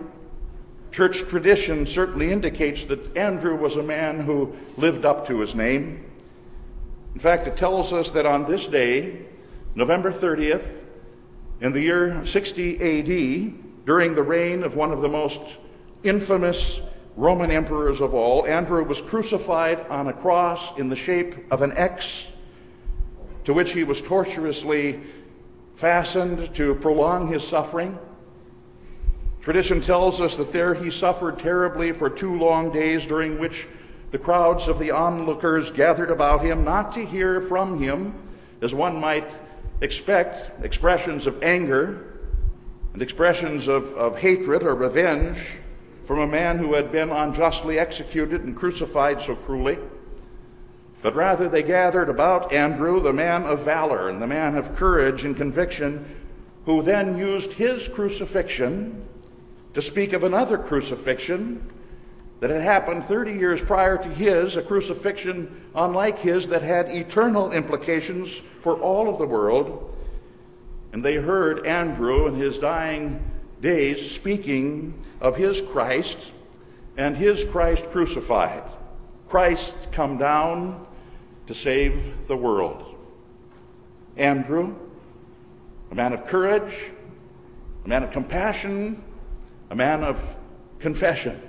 Church 0.92 1.20
tradition 1.28 1.86
certainly 1.86 2.32
indicates 2.32 2.86
that 2.86 3.16
Andrew 3.16 3.56
was 3.56 3.76
a 3.76 3.84
man 3.84 4.22
who 4.22 4.56
lived 4.78 5.06
up 5.06 5.28
to 5.28 5.40
his 5.40 5.54
name. 5.54 6.04
In 7.14 7.20
fact, 7.20 7.48
it 7.48 7.56
tells 7.58 7.94
us 7.94 8.12
that 8.12 8.26
on 8.26 8.46
this 8.46 8.68
day, 8.68 9.26
November 9.76 10.12
30th, 10.12 10.86
in 11.62 11.74
the 11.74 11.82
year 11.82 12.26
60 12.26 12.76
AD, 12.76 13.86
during 13.86 14.16
the 14.16 14.24
reign 14.24 14.64
of 14.64 14.76
one 14.76 14.92
of 14.92 15.02
the 15.02 15.10
most 15.10 15.42
infamous 16.04 16.80
Roman 17.16 17.52
emperors 17.52 18.02
of 18.02 18.14
all, 18.14 18.46
Andrew 18.46 18.84
was 18.84 19.02
crucified 19.02 19.86
on 19.88 20.08
a 20.08 20.14
cross 20.14 20.78
in 20.78 20.90
the 20.90 20.96
shape 20.96 21.36
of 21.52 21.62
an 21.62 21.74
X, 21.74 22.26
to 23.44 23.54
which 23.54 23.74
he 23.74 23.84
was 23.84 24.02
tortuously 24.02 25.02
fastened 25.76 26.54
to 26.56 26.76
prolong 26.76 27.28
his 27.28 27.46
suffering. 27.46 28.00
Tradition 29.42 29.80
tells 29.80 30.20
us 30.20 30.36
that 30.36 30.52
there 30.52 30.74
he 30.74 30.92
suffered 30.92 31.40
terribly 31.40 31.92
for 31.92 32.10
two 32.10 32.38
long 32.38 32.72
days, 32.72 33.06
during 33.06 33.40
which 33.40 33.68
the 34.12 34.18
crowds 34.18 34.68
of 34.68 34.80
the 34.80 34.92
onlookers 34.92 35.72
gathered 35.72 36.12
about 36.12 36.44
him, 36.44 36.64
not 36.64 36.92
to 36.94 37.06
hear 37.06 37.40
from 37.40 37.80
him, 37.82 38.14
as 38.62 38.74
one 38.74 39.00
might 39.00 39.32
expect, 39.82 40.64
expressions 40.64 41.26
of 41.26 41.42
anger 41.42 42.18
and 42.94 43.02
expressions 43.02 43.68
of, 43.68 43.94
of 43.94 44.18
hatred 44.18 44.64
or 44.64 44.76
revenge 44.76 45.58
from 46.04 46.20
a 46.20 46.28
man 46.28 46.58
who 46.58 46.74
had 46.74 46.92
been 46.92 47.10
unjustly 47.12 47.80
executed 47.80 48.42
and 48.44 48.56
crucified 48.56 49.22
so 49.22 49.36
cruelly. 49.36 49.78
But 51.02 51.16
rather, 51.16 51.48
they 51.48 51.64
gathered 51.64 52.10
about 52.10 52.52
Andrew, 52.52 53.00
the 53.00 53.14
man 53.14 53.44
of 53.44 53.60
valor 53.60 54.10
and 54.10 54.22
the 54.22 54.28
man 54.28 54.58
of 54.58 54.76
courage 54.76 55.24
and 55.24 55.38
conviction, 55.38 56.04
who 56.66 56.82
then 56.82 57.18
used 57.18 57.54
his 57.54 57.88
crucifixion 57.88 59.08
to 59.74 59.82
speak 59.82 60.14
of 60.14 60.24
another 60.24 60.58
crucifixion 60.58 61.70
that 62.40 62.50
had 62.50 62.62
happened 62.62 63.06
30 63.06 63.34
years 63.34 63.62
prior 63.62 63.98
to 63.98 64.10
his, 64.10 64.56
a 64.56 64.62
crucifixion 64.62 65.70
unlike 65.76 66.20
his 66.20 66.48
that 66.48 66.62
had 66.62 66.90
eternal 66.90 67.52
implications 67.52 68.42
for 68.62 68.76
all 68.80 69.10
of 69.10 69.18
the 69.18 69.26
world. 69.26 69.94
And 70.94 71.04
they 71.04 71.16
heard 71.16 71.66
Andrew 71.66 72.28
in 72.28 72.36
his 72.36 72.58
dying 72.58 73.24
days 73.62 74.10
speaking 74.10 75.06
of 75.20 75.36
his 75.36 75.62
Christ 75.62 76.18
and 76.98 77.16
his 77.16 77.44
Christ 77.44 77.92
crucified. 77.92 78.64
Christ 79.28 79.76
come 79.92 80.18
down 80.18 80.88
to 81.48 81.54
save 81.54 82.28
the 82.28 82.38
world. 82.38 82.96
Andrew, 84.18 84.76
a 85.92 85.96
man 85.96 86.14
of 86.14 86.26
courage, 86.26 86.74
a 87.86 87.88
man 87.88 88.04
of 88.04 88.12
compassion, 88.12 89.04
a 89.70 89.76
man 89.76 90.04
of 90.04 90.36
confession. 90.80 91.42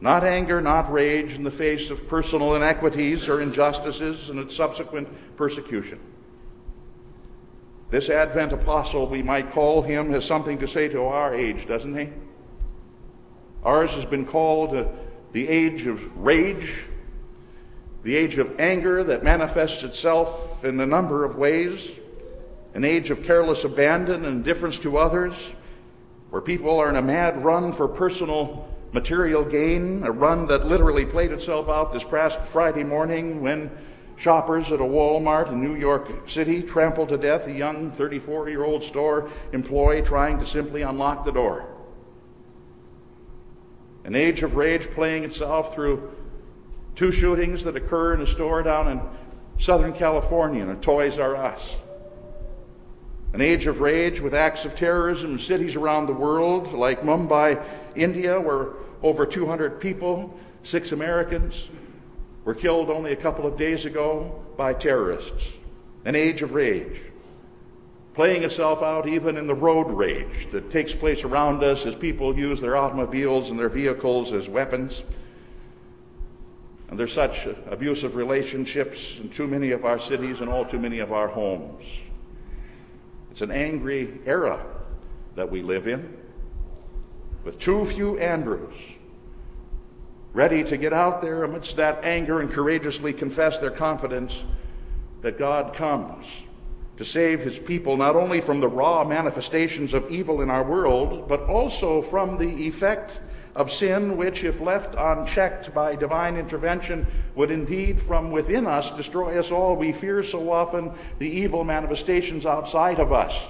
Not 0.00 0.24
anger, 0.24 0.60
not 0.60 0.92
rage 0.92 1.34
in 1.34 1.44
the 1.44 1.50
face 1.50 1.90
of 1.90 2.08
personal 2.08 2.54
inequities 2.56 3.28
or 3.28 3.40
injustices 3.40 4.28
and 4.28 4.38
its 4.38 4.54
subsequent 4.54 5.08
persecution. 5.36 6.00
This 7.90 8.10
Advent 8.10 8.52
apostle, 8.52 9.06
we 9.06 9.22
might 9.22 9.52
call 9.52 9.82
him, 9.82 10.10
has 10.10 10.24
something 10.24 10.58
to 10.58 10.66
say 10.66 10.88
to 10.88 11.02
our 11.04 11.34
age, 11.34 11.66
doesn't 11.66 11.96
he? 11.96 12.10
Ours 13.62 13.94
has 13.94 14.04
been 14.04 14.26
called 14.26 14.74
uh, 14.74 14.86
the 15.32 15.48
age 15.48 15.86
of 15.86 16.16
rage, 16.16 16.84
the 18.02 18.16
age 18.16 18.36
of 18.38 18.60
anger 18.60 19.04
that 19.04 19.22
manifests 19.22 19.82
itself 19.84 20.64
in 20.64 20.80
a 20.80 20.86
number 20.86 21.24
of 21.24 21.36
ways, 21.36 21.90
an 22.74 22.84
age 22.84 23.10
of 23.10 23.22
careless 23.22 23.64
abandon 23.64 24.24
and 24.24 24.38
indifference 24.38 24.78
to 24.80 24.98
others, 24.98 25.34
where 26.34 26.42
people 26.42 26.80
are 26.80 26.88
in 26.88 26.96
a 26.96 27.00
mad 27.00 27.44
run 27.44 27.72
for 27.72 27.86
personal 27.86 28.68
material 28.90 29.44
gain, 29.44 30.02
a 30.02 30.10
run 30.10 30.48
that 30.48 30.66
literally 30.66 31.06
played 31.06 31.30
itself 31.30 31.68
out 31.68 31.92
this 31.92 32.02
past 32.02 32.40
Friday 32.40 32.82
morning 32.82 33.40
when 33.40 33.70
shoppers 34.16 34.72
at 34.72 34.80
a 34.80 34.82
Walmart 34.82 35.52
in 35.52 35.62
New 35.62 35.76
York 35.76 36.28
City 36.28 36.60
trampled 36.60 37.10
to 37.10 37.16
death 37.16 37.46
a 37.46 37.52
young 37.52 37.92
34 37.92 38.48
year 38.48 38.64
old 38.64 38.82
store 38.82 39.30
employee 39.52 40.02
trying 40.02 40.40
to 40.40 40.44
simply 40.44 40.82
unlock 40.82 41.24
the 41.24 41.30
door. 41.30 41.68
An 44.02 44.16
age 44.16 44.42
of 44.42 44.56
rage 44.56 44.90
playing 44.90 45.22
itself 45.22 45.72
through 45.72 46.16
two 46.96 47.12
shootings 47.12 47.62
that 47.62 47.76
occur 47.76 48.12
in 48.12 48.20
a 48.20 48.26
store 48.26 48.60
down 48.64 48.88
in 48.88 49.00
Southern 49.60 49.92
California, 49.92 50.64
in 50.64 50.70
a 50.70 50.74
Toys 50.74 51.16
R 51.16 51.36
Us 51.36 51.76
an 53.34 53.40
age 53.40 53.66
of 53.66 53.80
rage 53.80 54.20
with 54.20 54.32
acts 54.32 54.64
of 54.64 54.76
terrorism 54.76 55.32
in 55.32 55.38
cities 55.40 55.74
around 55.74 56.06
the 56.06 56.12
world, 56.12 56.72
like 56.72 57.02
Mumbai, 57.02 57.60
India, 57.96 58.40
where 58.40 58.68
over 59.02 59.26
200 59.26 59.80
people, 59.80 60.38
six 60.62 60.92
Americans, 60.92 61.68
were 62.44 62.54
killed 62.54 62.90
only 62.90 63.10
a 63.10 63.16
couple 63.16 63.44
of 63.44 63.58
days 63.58 63.86
ago 63.86 64.40
by 64.56 64.72
terrorists. 64.72 65.48
An 66.04 66.14
age 66.14 66.42
of 66.42 66.54
rage, 66.54 67.00
playing 68.14 68.44
itself 68.44 68.84
out 68.84 69.08
even 69.08 69.36
in 69.36 69.48
the 69.48 69.54
road 69.54 69.88
rage 69.88 70.48
that 70.52 70.70
takes 70.70 70.94
place 70.94 71.24
around 71.24 71.64
us 71.64 71.86
as 71.86 71.96
people 71.96 72.38
use 72.38 72.60
their 72.60 72.76
automobiles 72.76 73.50
and 73.50 73.58
their 73.58 73.68
vehicles 73.68 74.32
as 74.32 74.48
weapons. 74.48 75.02
And 76.88 76.96
there's 76.96 77.12
such 77.12 77.48
abusive 77.68 78.14
relationships 78.14 79.18
in 79.20 79.28
too 79.28 79.48
many 79.48 79.72
of 79.72 79.84
our 79.84 79.98
cities 79.98 80.40
and 80.40 80.48
all 80.48 80.64
too 80.64 80.78
many 80.78 81.00
of 81.00 81.12
our 81.12 81.26
homes. 81.26 81.82
It's 83.34 83.42
an 83.42 83.50
angry 83.50 84.20
era 84.26 84.64
that 85.34 85.50
we 85.50 85.60
live 85.60 85.88
in, 85.88 86.16
with 87.42 87.58
too 87.58 87.84
few 87.84 88.16
Andrews 88.16 88.76
ready 90.32 90.62
to 90.62 90.76
get 90.76 90.92
out 90.92 91.20
there 91.20 91.42
amidst 91.42 91.74
that 91.74 92.04
anger 92.04 92.38
and 92.38 92.48
courageously 92.48 93.12
confess 93.12 93.58
their 93.58 93.72
confidence 93.72 94.44
that 95.22 95.36
God 95.36 95.74
comes 95.74 96.24
to 96.96 97.04
save 97.04 97.40
his 97.40 97.58
people 97.58 97.96
not 97.96 98.14
only 98.14 98.40
from 98.40 98.60
the 98.60 98.68
raw 98.68 99.02
manifestations 99.02 99.94
of 99.94 100.08
evil 100.12 100.40
in 100.40 100.48
our 100.48 100.62
world, 100.62 101.26
but 101.26 101.40
also 101.48 102.02
from 102.02 102.38
the 102.38 102.68
effect 102.68 103.18
of 103.54 103.70
sin, 103.70 104.16
which, 104.16 104.42
if 104.42 104.60
left 104.60 104.94
unchecked 104.98 105.72
by 105.72 105.94
divine 105.94 106.36
intervention, 106.36 107.06
would 107.34 107.50
indeed 107.50 108.00
from 108.00 108.32
within 108.32 108.66
us 108.66 108.90
destroy 108.92 109.38
us 109.38 109.52
all. 109.52 109.76
We 109.76 109.92
fear 109.92 110.22
so 110.22 110.50
often 110.50 110.92
the 111.18 111.28
evil 111.28 111.62
manifestations 111.62 112.46
outside 112.46 112.98
of 112.98 113.12
us, 113.12 113.40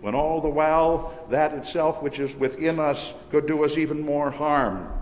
when 0.00 0.14
all 0.14 0.40
the 0.40 0.48
while 0.48 1.26
that 1.30 1.54
itself 1.54 2.02
which 2.02 2.18
is 2.18 2.34
within 2.34 2.80
us 2.80 3.12
could 3.30 3.46
do 3.46 3.64
us 3.64 3.78
even 3.78 4.00
more 4.00 4.30
harm. 4.30 4.92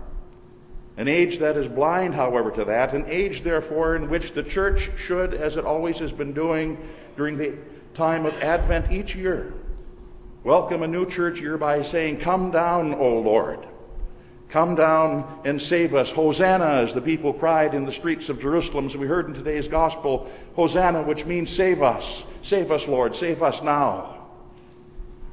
An 0.97 1.07
age 1.07 1.39
that 1.39 1.57
is 1.57 1.67
blind, 1.67 2.13
however, 2.15 2.51
to 2.51 2.65
that, 2.65 2.93
an 2.93 3.05
age, 3.07 3.41
therefore, 3.41 3.95
in 3.95 4.09
which 4.09 4.33
the 4.33 4.43
church 4.43 4.91
should, 4.97 5.33
as 5.33 5.57
it 5.57 5.65
always 5.65 5.99
has 5.99 6.11
been 6.11 6.31
doing 6.31 6.77
during 7.17 7.37
the 7.37 7.57
time 7.95 8.25
of 8.25 8.33
Advent 8.41 8.91
each 8.91 9.15
year, 9.15 9.53
welcome 10.43 10.83
a 10.83 10.87
new 10.87 11.05
church 11.05 11.41
year 11.41 11.57
by 11.57 11.81
saying, 11.81 12.17
Come 12.17 12.51
down, 12.51 12.93
O 12.93 13.19
Lord. 13.19 13.67
Come 14.55 14.75
down 14.75 15.41
and 15.43 15.61
save 15.61 15.93
us. 15.93 16.13
Hosanna, 16.13 16.81
as 16.81 16.93
the 16.93 17.01
people 17.01 17.33
cried 17.33 17.73
in 17.73 17.83
the 17.83 17.91
streets 17.91 18.29
of 18.29 18.39
Jerusalem, 18.39 18.85
as 18.85 18.95
we 18.95 19.05
heard 19.05 19.27
in 19.27 19.33
today's 19.33 19.67
gospel. 19.67 20.31
Hosanna, 20.55 21.01
which 21.01 21.25
means 21.25 21.53
save 21.53 21.81
us. 21.81 22.23
Save 22.41 22.71
us, 22.71 22.87
Lord. 22.87 23.17
Save 23.17 23.43
us 23.43 23.61
now. 23.61 24.15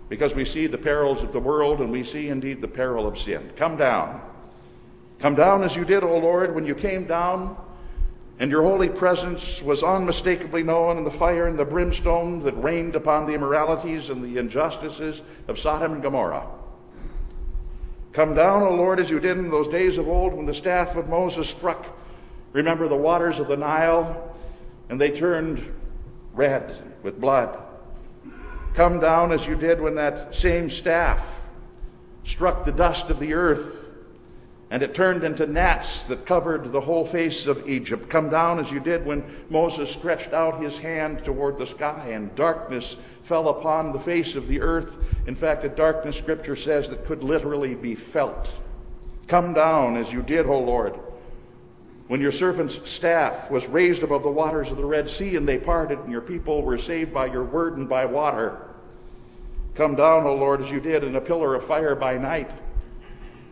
Because 0.08 0.34
we 0.34 0.44
see 0.44 0.66
the 0.66 0.76
perils 0.76 1.22
of 1.22 1.30
the 1.30 1.38
world 1.38 1.80
and 1.80 1.92
we 1.92 2.02
see 2.02 2.30
indeed 2.30 2.60
the 2.60 2.66
peril 2.66 3.06
of 3.06 3.16
sin. 3.16 3.52
Come 3.54 3.76
down. 3.76 4.20
Come 5.20 5.36
down 5.36 5.62
as 5.62 5.76
you 5.76 5.84
did, 5.84 6.02
O 6.02 6.18
Lord, 6.18 6.52
when 6.52 6.66
you 6.66 6.74
came 6.74 7.06
down 7.06 7.56
and 8.40 8.50
your 8.50 8.64
holy 8.64 8.88
presence 8.88 9.62
was 9.62 9.84
unmistakably 9.84 10.64
known 10.64 10.98
in 10.98 11.04
the 11.04 11.12
fire 11.12 11.46
and 11.46 11.56
the 11.56 11.64
brimstone 11.64 12.40
that 12.40 12.60
rained 12.60 12.96
upon 12.96 13.26
the 13.26 13.34
immoralities 13.34 14.10
and 14.10 14.24
the 14.24 14.40
injustices 14.40 15.22
of 15.46 15.60
Sodom 15.60 15.92
and 15.92 16.02
Gomorrah. 16.02 16.44
Come 18.12 18.34
down, 18.34 18.62
O 18.62 18.74
Lord, 18.74 19.00
as 19.00 19.08
you 19.08 19.20
did 19.20 19.38
in 19.38 19.50
those 19.50 19.68
days 19.68 19.96
of 19.96 20.06
old 20.06 20.34
when 20.34 20.46
the 20.46 20.54
staff 20.54 20.96
of 20.96 21.08
Moses 21.08 21.48
struck, 21.48 21.86
remember, 22.52 22.86
the 22.88 22.96
waters 22.96 23.38
of 23.38 23.48
the 23.48 23.56
Nile, 23.56 24.34
and 24.88 25.00
they 25.00 25.10
turned 25.10 25.74
red 26.34 26.76
with 27.02 27.20
blood. 27.20 27.58
Come 28.74 29.00
down 29.00 29.32
as 29.32 29.46
you 29.46 29.54
did 29.54 29.80
when 29.80 29.94
that 29.94 30.34
same 30.34 30.68
staff 30.68 31.40
struck 32.24 32.64
the 32.64 32.72
dust 32.72 33.10
of 33.10 33.18
the 33.18 33.34
earth 33.34 33.82
and 34.72 34.82
it 34.82 34.94
turned 34.94 35.22
into 35.22 35.46
gnats 35.46 36.00
that 36.04 36.24
covered 36.24 36.72
the 36.72 36.80
whole 36.80 37.04
face 37.04 37.44
of 37.44 37.68
Egypt. 37.68 38.08
Come 38.08 38.30
down 38.30 38.58
as 38.58 38.72
you 38.72 38.80
did 38.80 39.04
when 39.04 39.22
Moses 39.50 39.90
stretched 39.90 40.32
out 40.32 40.62
his 40.62 40.78
hand 40.78 41.26
toward 41.26 41.58
the 41.58 41.66
sky, 41.66 42.08
and 42.12 42.34
darkness 42.34 42.96
fell 43.22 43.48
upon 43.48 43.92
the 43.92 44.00
face 44.00 44.34
of 44.34 44.48
the 44.48 44.60
earth. 44.60 44.98
In 45.26 45.34
fact, 45.34 45.64
a 45.64 45.68
darkness, 45.68 46.16
Scripture 46.16 46.56
says, 46.56 46.88
that 46.88 47.04
could 47.04 47.22
literally 47.22 47.74
be 47.74 47.94
felt. 47.94 48.52
Come 49.28 49.54
down 49.54 49.96
as 49.96 50.12
you 50.12 50.22
did, 50.22 50.46
O 50.46 50.58
Lord, 50.58 50.98
when 52.08 52.20
your 52.20 52.32
servant's 52.32 52.78
staff 52.90 53.50
was 53.50 53.66
raised 53.68 54.02
above 54.02 54.22
the 54.22 54.28
waters 54.28 54.70
of 54.70 54.76
the 54.76 54.84
Red 54.84 55.08
Sea, 55.08 55.36
and 55.36 55.48
they 55.48 55.58
parted, 55.58 55.98
and 56.00 56.12
your 56.12 56.20
people 56.20 56.62
were 56.62 56.76
saved 56.76 57.14
by 57.14 57.26
your 57.26 57.44
word 57.44 57.76
and 57.76 57.88
by 57.88 58.04
water. 58.04 58.68
Come 59.74 59.94
down, 59.94 60.26
O 60.26 60.34
Lord, 60.34 60.60
as 60.60 60.70
you 60.70 60.80
did 60.80 61.04
in 61.04 61.16
a 61.16 61.20
pillar 61.20 61.54
of 61.54 61.64
fire 61.64 61.94
by 61.94 62.18
night 62.18 62.50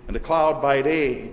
and 0.07 0.17
a 0.17 0.21
cloud 0.21 0.61
by 0.61 0.83
day 0.83 1.31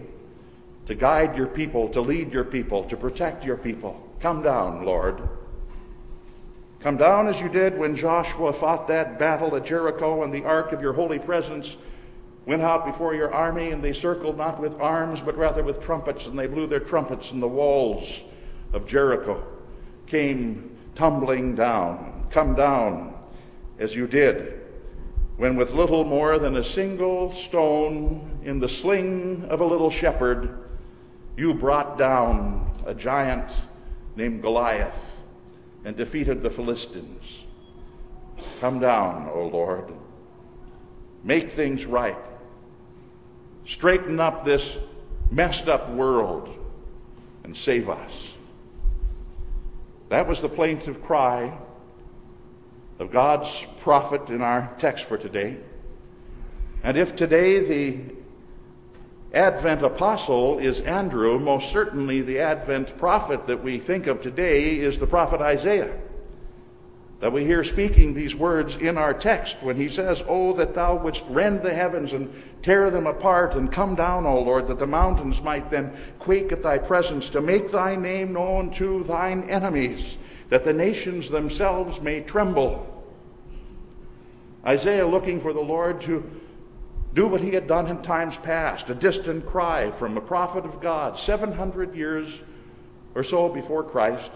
to 0.86 0.96
guide 0.96 1.36
your 1.36 1.48
people, 1.48 1.90
to 1.90 2.00
lead 2.00 2.32
your 2.32 2.46
people, 2.46 2.86
to 2.86 2.96
protect 2.96 3.44
your 3.44 3.58
people. 3.58 4.02
Come 4.22 4.42
down, 4.42 4.86
Lord. 4.86 5.28
Come 6.80 6.98
down 6.98 7.28
as 7.28 7.42
you 7.42 7.50
did 7.50 7.78
when 7.78 7.96
Joshua 7.96 8.54
fought 8.54 8.88
that 8.88 9.18
battle 9.18 9.56
at 9.56 9.66
Jericho 9.66 10.24
and 10.24 10.32
the 10.32 10.46
ark 10.46 10.72
of 10.72 10.82
your 10.82 10.94
holy 10.94 11.18
presence 11.18 11.76
went 12.46 12.62
out 12.62 12.86
before 12.86 13.16
your 13.16 13.34
army 13.34 13.72
and 13.72 13.84
they 13.84 13.94
circled 13.94 14.38
not 14.38 14.60
with 14.60 14.80
arms 14.80 15.20
but 15.20 15.36
rather 15.36 15.64
with 15.64 15.82
trumpets 15.82 16.28
and 16.28 16.38
they 16.38 16.46
blew 16.46 16.68
their 16.68 16.80
trumpets 16.80 17.32
and 17.32 17.42
the 17.42 17.48
walls 17.48 18.24
of 18.74 18.86
Jericho 18.86 19.44
came 20.06 20.78
tumbling 20.94 21.56
down. 21.56 22.28
Come 22.30 22.54
down 22.54 23.16
as 23.80 23.96
you 23.96 24.06
did 24.06 24.62
when 25.38 25.56
with 25.56 25.74
little 25.74 26.04
more 26.04 26.38
than 26.38 26.58
a 26.58 26.64
single 26.64 27.34
stone 27.34 28.40
in 28.44 28.60
the 28.60 28.70
sling 28.70 29.46
of 29.50 29.62
a 29.62 29.66
little 29.66 29.90
shepherd, 29.90 30.60
you 31.36 31.54
brought 31.56 31.98
down 31.98 32.72
a 32.86 32.94
giant 32.94 33.52
named 34.16 34.42
Goliath 34.42 35.17
and 35.88 35.96
defeated 35.96 36.44
the 36.44 36.50
Philistines. 36.50 37.44
Come 38.60 38.82
down, 38.82 39.30
O 39.34 39.48
Lord. 39.48 39.90
Make 41.24 41.50
things 41.50 41.86
right. 41.86 42.18
Straighten 43.66 44.20
up 44.20 44.44
this 44.44 44.76
messed 45.32 45.70
up 45.70 45.90
world 45.92 46.54
and 47.46 47.56
save 47.56 47.88
us. 47.88 48.34
That 50.10 50.28
was 50.28 50.42
the 50.42 50.50
plaintive 50.50 51.02
cry 51.02 51.58
of 53.00 53.10
God's 53.10 53.64
prophet 53.80 54.30
in 54.30 54.42
our 54.42 54.76
text 54.80 55.06
for 55.06 55.18
today. 55.18 55.56
And 56.84 56.98
if 56.98 57.16
today 57.16 57.62
the 57.62 58.14
Advent 59.34 59.82
apostle 59.82 60.60
is 60.60 60.80
Andrew, 60.82 61.38
most 61.38 61.72
certainly 61.72 62.22
the 62.22 62.40
Advent 62.40 62.98
prophet 62.98 63.48
that 63.48 63.62
we 63.62 63.78
think 63.78 64.08
of 64.08 64.22
today 64.22 64.78
is 64.78 65.00
the 65.00 65.08
prophet 65.08 65.42
Isaiah. 65.42 65.94
That 67.20 67.34
we 67.34 67.44
hear 67.44 67.64
speaking 67.64 68.14
these 68.14 68.36
words 68.36 68.76
in 68.76 68.98
our 68.98 69.14
text 69.14 69.58
when 69.62 69.76
he 69.76 69.90
says, 69.90 70.24
Oh, 70.28 70.54
that 70.54 70.76
thou 70.76 70.96
wouldst 70.96 71.26
rend 71.28 71.62
the 71.62 71.74
heavens 71.74 72.14
and 72.14 72.32
tear 72.62 72.90
them 72.90 73.08
apart 73.08 73.56
and 73.56 73.72
come 73.72 73.96
down, 73.96 74.26
O 74.26 74.40
Lord, 74.40 74.68
that 74.68 74.80
the 74.80 74.88
mountains 74.88 75.42
might 75.42 75.72
then 75.72 75.92
quake 76.20 76.52
at 76.52 76.64
thy 76.64 76.78
presence, 76.78 77.30
to 77.32 77.42
make 77.42 77.72
thy 77.72 77.96
name 77.96 78.34
known 78.34 78.70
to 78.72 79.04
thine 79.04 79.50
enemies 79.50 80.18
that 80.50 80.64
the 80.64 80.74
nations 80.74 81.30
themselves 81.30 82.00
may 82.02 82.22
tremble. 82.22 82.86
Isaiah 84.66 85.08
looking 85.08 85.40
for 85.40 85.54
the 85.54 85.60
Lord 85.60 86.02
to 86.02 86.30
do 87.18 87.28
what 87.28 87.42
he 87.42 87.50
had 87.50 87.66
done 87.66 87.88
in 87.88 87.98
times 87.98 88.38
past, 88.38 88.92
a 88.92 88.94
distant 88.94 89.44
cry 89.44 89.90
from 89.90 90.16
a 90.18 90.22
prophet 90.22 90.64
of 90.66 90.80
God, 90.80 91.18
700 91.18 91.96
years 91.96 92.42
or 93.16 93.24
so 93.24 93.50
before 93.50 93.84
Christ, 93.84 94.30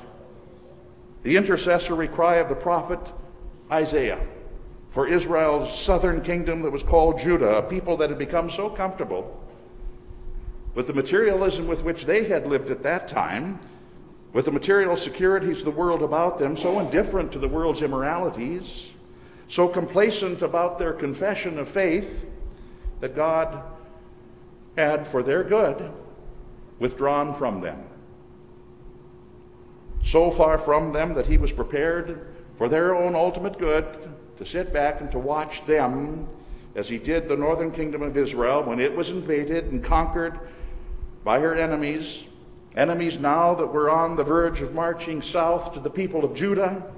the 1.22 1.38
intercessory 1.38 2.08
cry 2.08 2.38
of 2.38 2.50
the 2.50 2.56
prophet 2.56 3.00
Isaiah 3.72 4.20
for 4.90 5.08
Israel's 5.08 5.80
southern 5.80 6.22
kingdom 6.22 6.64
that 6.64 6.72
was 6.72 6.82
called 6.82 7.20
Judah, 7.20 7.58
a 7.58 7.62
people 7.62 7.98
that 7.98 8.10
had 8.10 8.18
become 8.18 8.50
so 8.50 8.68
comfortable 8.68 9.40
with 10.74 10.88
the 10.88 10.94
materialism 10.94 11.68
with 11.68 11.84
which 11.84 12.06
they 12.06 12.24
had 12.24 12.48
lived 12.48 12.72
at 12.72 12.82
that 12.82 13.08
time 13.08 13.60
with 14.34 14.46
the 14.46 14.52
material 14.52 14.96
securities 14.96 15.60
of 15.60 15.66
the 15.66 15.72
world 15.72 16.02
about 16.02 16.40
them, 16.40 16.58
so 16.58 16.80
indifferent 16.80 17.32
to 17.34 17.38
the 17.38 17.48
world's 17.48 17.84
immoralities, 17.84 18.88
so 19.50 19.68
complacent 19.68 20.42
about 20.42 20.80
their 20.80 20.94
confession 20.94 21.60
of 21.60 21.68
faith 21.68 22.26
that 23.02 23.16
God 23.16 23.62
had, 24.78 25.06
for 25.06 25.22
their 25.22 25.44
good, 25.44 25.92
withdrawn 26.80 27.34
from 27.34 27.60
them. 27.60 27.84
So 30.04 30.32
far 30.32 30.58
from 30.58 30.94
them 30.94 31.14
that 31.16 31.28
he 31.28 31.38
was 31.38 31.52
prepared 31.52 32.34
for 32.58 32.70
their 32.70 32.96
own 32.96 33.14
ultimate 33.14 33.60
good 33.60 33.86
to 34.38 34.46
sit 34.46 34.72
back 34.72 35.02
and 35.02 35.12
to 35.12 35.20
watch 35.20 35.66
them 35.66 36.28
as 36.74 36.88
he 36.88 36.98
did 36.98 37.28
the 37.28 37.36
northern 37.36 37.72
kingdom 37.72 38.02
of 38.02 38.16
Israel 38.16 38.64
when 38.64 38.80
it 38.80 38.96
was 38.96 39.10
invaded 39.10 39.66
and 39.66 39.84
conquered 39.84 40.40
by 41.24 41.40
her 41.40 41.54
enemies 41.54 42.24
Enemies 42.76 43.20
now 43.20 43.54
that 43.54 43.68
were 43.68 43.90
on 43.90 44.16
the 44.16 44.24
verge 44.24 44.62
of 44.62 44.74
marching 44.74 45.22
south 45.22 45.74
to 45.74 45.80
the 45.80 45.90
people 45.90 46.24
of 46.24 46.34
Judah, 46.34 46.90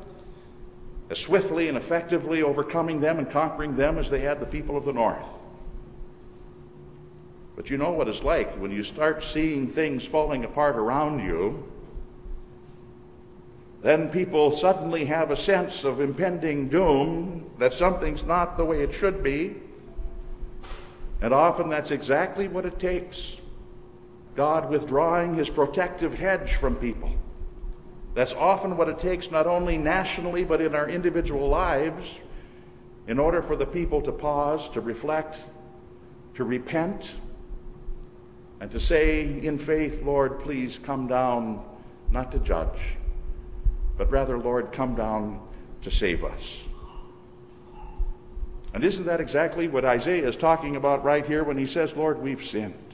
as 1.10 1.18
swiftly 1.18 1.68
and 1.68 1.78
effectively 1.78 2.44
overcoming 2.44 3.00
them 3.00 3.18
and 3.18 3.30
conquering 3.30 3.76
them 3.76 3.98
as 3.98 4.10
they 4.10 4.20
had 4.20 4.40
the 4.40 4.46
people 4.46 4.78
of 4.78 4.86
the 4.86 4.94
north. 4.94 5.28
But 7.56 7.70
you 7.70 7.78
know 7.78 7.92
what 7.92 8.08
it's 8.08 8.24
like 8.24 8.56
when 8.56 8.72
you 8.72 8.84
start 8.84 9.24
seeing 9.24 9.68
things 9.68 10.04
falling 10.04 10.44
apart 10.44 10.76
around 10.76 11.20
you. 11.20 11.72
Then 13.82 14.10
people 14.10 14.52
suddenly 14.52 15.06
have 15.06 15.30
a 15.30 15.38
sense 15.38 15.84
of 15.84 16.00
impending 16.00 16.70
doom, 16.70 17.52
that 17.60 17.74
something's 17.74 18.24
not 18.24 18.56
the 18.56 18.66
way 18.66 18.82
it 18.82 18.94
should 18.94 19.22
be. 19.22 19.56
And 21.22 21.34
often 21.34 21.70
that's 21.70 21.92
exactly 21.92 22.48
what 22.48 22.66
it 22.66 22.80
takes 22.80 23.38
God 24.36 24.70
withdrawing 24.70 25.36
his 25.36 25.50
protective 25.50 26.14
hedge 26.14 26.56
from 26.56 26.76
people. 26.76 27.12
That's 28.16 28.34
often 28.34 28.78
what 28.78 28.90
it 28.90 29.00
takes, 29.00 29.32
not 29.32 29.48
only 29.48 29.78
nationally, 29.78 30.44
but 30.44 30.62
in 30.62 30.76
our 30.76 30.90
individual 30.90 31.50
lives, 31.50 32.16
in 33.08 33.20
order 33.20 33.42
for 33.42 33.56
the 33.56 33.66
people 33.66 34.02
to 34.02 34.12
pause, 34.12 34.70
to 34.70 34.82
reflect, 34.82 35.38
to 36.36 36.44
repent, 36.44 37.12
and 38.64 38.72
to 38.72 38.80
say 38.80 39.24
in 39.24 39.58
faith, 39.58 40.04
Lord, 40.04 40.40
please 40.40 40.80
come 40.82 41.06
down, 41.06 41.66
not 42.10 42.32
to 42.32 42.40
judge, 42.40 42.80
but 43.98 44.10
rather, 44.10 44.38
Lord, 44.38 44.72
come 44.72 44.96
down 44.96 45.42
to 45.82 45.92
save 45.92 46.24
us. 46.24 46.60
And 48.74 48.86
isn't 48.86 49.06
that 49.06 49.20
exactly 49.20 49.68
what 49.68 49.84
Isaiah 49.84 50.26
is 50.26 50.38
talking 50.38 50.78
about 50.78 51.04
right 51.04 51.26
here 51.26 51.44
when 51.44 51.58
he 51.58 51.66
says, 51.66 51.92
Lord, 51.92 52.22
we've 52.22 52.46
sinned? 52.46 52.94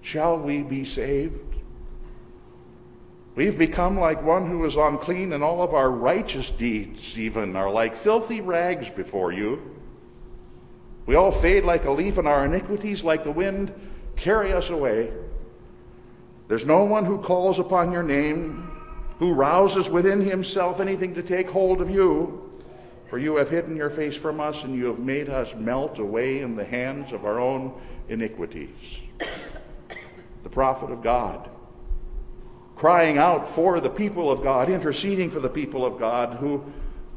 Shall 0.00 0.38
we 0.38 0.62
be 0.62 0.84
saved? 0.84 1.56
We've 3.34 3.58
become 3.58 3.98
like 3.98 4.22
one 4.22 4.48
who 4.48 4.64
is 4.64 4.76
unclean, 4.76 5.32
and 5.32 5.42
all 5.42 5.60
of 5.60 5.74
our 5.74 5.90
righteous 5.90 6.50
deeds, 6.50 7.18
even, 7.18 7.56
are 7.56 7.68
like 7.68 7.96
filthy 7.96 8.40
rags 8.40 8.88
before 8.90 9.32
you. 9.32 9.60
We 11.04 11.16
all 11.16 11.32
fade 11.32 11.64
like 11.64 11.84
a 11.84 11.90
leaf, 11.90 12.16
and 12.16 12.28
our 12.28 12.44
iniquities, 12.44 13.02
like 13.02 13.24
the 13.24 13.32
wind, 13.32 13.74
carry 14.16 14.52
us 14.52 14.70
away. 14.70 15.12
There's 16.48 16.66
no 16.66 16.84
one 16.84 17.04
who 17.04 17.18
calls 17.18 17.58
upon 17.58 17.92
your 17.92 18.02
name, 18.02 18.70
who 19.18 19.32
rouses 19.32 19.88
within 19.88 20.20
himself 20.20 20.80
anything 20.80 21.14
to 21.14 21.22
take 21.22 21.50
hold 21.50 21.80
of 21.80 21.90
you. 21.90 22.50
For 23.08 23.18
you 23.18 23.36
have 23.36 23.50
hidden 23.50 23.76
your 23.76 23.90
face 23.90 24.16
from 24.16 24.40
us, 24.40 24.64
and 24.64 24.74
you 24.74 24.86
have 24.86 24.98
made 24.98 25.28
us 25.28 25.54
melt 25.54 25.98
away 25.98 26.40
in 26.40 26.56
the 26.56 26.64
hands 26.64 27.12
of 27.12 27.26
our 27.26 27.38
own 27.38 27.78
iniquities. 28.08 28.70
The 30.42 30.48
prophet 30.48 30.90
of 30.90 31.02
God, 31.02 31.48
crying 32.74 33.18
out 33.18 33.46
for 33.48 33.80
the 33.80 33.90
people 33.90 34.30
of 34.30 34.42
God, 34.42 34.70
interceding 34.70 35.30
for 35.30 35.40
the 35.40 35.50
people 35.50 35.84
of 35.84 35.98
God, 35.98 36.38
who 36.38 36.64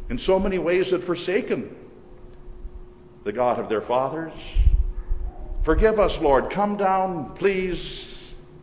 in 0.09 0.17
so 0.17 0.37
many 0.37 0.57
ways 0.57 0.91
had 0.91 1.03
forsaken 1.03 1.75
the 3.23 3.31
God 3.31 3.57
of 3.57 3.69
their 3.69 3.81
fathers. 3.81 4.33
Forgive 5.65 5.99
us, 5.99 6.19
Lord. 6.19 6.51
Come 6.51 6.77
down, 6.77 7.33
please, 7.33 8.07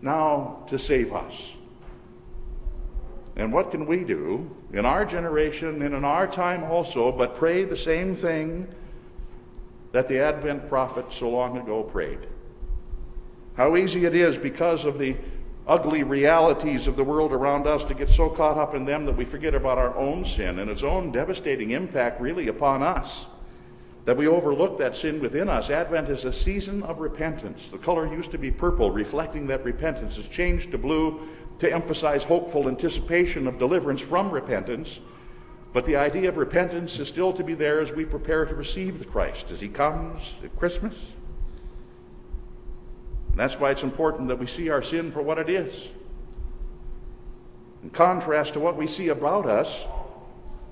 now 0.02 0.62
to 0.68 0.78
save 0.78 1.12
us. 1.12 1.50
And 3.34 3.52
what 3.52 3.72
can 3.72 3.86
we 3.86 4.04
do 4.04 4.48
in 4.72 4.86
our 4.86 5.04
generation 5.04 5.82
and 5.82 5.96
in 5.96 6.04
our 6.04 6.28
time 6.28 6.62
also 6.62 7.10
but 7.10 7.34
pray 7.34 7.64
the 7.64 7.76
same 7.76 8.14
thing 8.14 8.68
that 9.90 10.06
the 10.06 10.20
Advent 10.20 10.68
prophet 10.68 11.06
so 11.12 11.28
long 11.28 11.58
ago 11.58 11.82
prayed? 11.82 12.20
How 13.56 13.76
easy 13.76 14.04
it 14.04 14.14
is 14.14 14.38
because 14.38 14.84
of 14.84 15.00
the 15.00 15.16
ugly 15.66 16.04
realities 16.04 16.86
of 16.86 16.94
the 16.94 17.02
world 17.02 17.32
around 17.32 17.66
us 17.66 17.82
to 17.86 17.94
get 17.94 18.10
so 18.10 18.30
caught 18.30 18.58
up 18.58 18.76
in 18.76 18.84
them 18.84 19.06
that 19.06 19.16
we 19.16 19.24
forget 19.24 19.56
about 19.56 19.76
our 19.76 19.96
own 19.96 20.24
sin 20.24 20.60
and 20.60 20.70
its 20.70 20.84
own 20.84 21.10
devastating 21.10 21.72
impact 21.72 22.20
really 22.20 22.46
upon 22.46 22.80
us. 22.80 23.26
That 24.04 24.16
we 24.16 24.26
overlook 24.26 24.78
that 24.78 24.96
sin 24.96 25.20
within 25.20 25.48
us. 25.48 25.70
Advent 25.70 26.08
is 26.08 26.24
a 26.24 26.32
season 26.32 26.82
of 26.82 26.98
repentance. 26.98 27.68
The 27.70 27.78
color 27.78 28.12
used 28.12 28.32
to 28.32 28.38
be 28.38 28.50
purple, 28.50 28.90
reflecting 28.90 29.46
that 29.46 29.64
repentance. 29.64 30.18
It's 30.18 30.28
changed 30.28 30.72
to 30.72 30.78
blue, 30.78 31.28
to 31.60 31.72
emphasize 31.72 32.24
hopeful 32.24 32.68
anticipation 32.68 33.46
of 33.46 33.58
deliverance 33.58 34.00
from 34.00 34.30
repentance. 34.30 34.98
But 35.72 35.86
the 35.86 35.96
idea 35.96 36.28
of 36.28 36.36
repentance 36.36 36.98
is 36.98 37.08
still 37.08 37.32
to 37.32 37.44
be 37.44 37.54
there 37.54 37.80
as 37.80 37.92
we 37.92 38.04
prepare 38.04 38.44
to 38.44 38.54
receive 38.54 38.98
the 38.98 39.04
Christ 39.04 39.46
as 39.52 39.60
he 39.60 39.68
comes 39.68 40.34
at 40.42 40.56
Christmas. 40.56 40.94
And 43.30 43.38
that's 43.38 43.58
why 43.58 43.70
it's 43.70 43.84
important 43.84 44.28
that 44.28 44.38
we 44.38 44.46
see 44.46 44.68
our 44.68 44.82
sin 44.82 45.12
for 45.12 45.22
what 45.22 45.38
it 45.38 45.48
is. 45.48 45.88
In 47.82 47.90
contrast 47.90 48.52
to 48.54 48.60
what 48.60 48.76
we 48.76 48.86
see 48.86 49.08
about 49.08 49.46
us, 49.46 49.86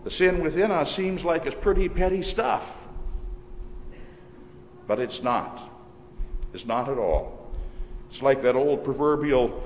the 0.04 0.10
sin 0.10 0.42
within 0.42 0.70
us 0.70 0.94
seems 0.94 1.24
like 1.24 1.46
it's 1.46 1.56
pretty 1.56 1.88
petty 1.88 2.22
stuff. 2.22 2.88
But 4.90 4.98
it's 4.98 5.22
not. 5.22 5.70
It's 6.52 6.66
not 6.66 6.88
at 6.88 6.98
all. 6.98 7.48
It's 8.10 8.22
like 8.22 8.42
that 8.42 8.56
old 8.56 8.82
proverbial 8.82 9.62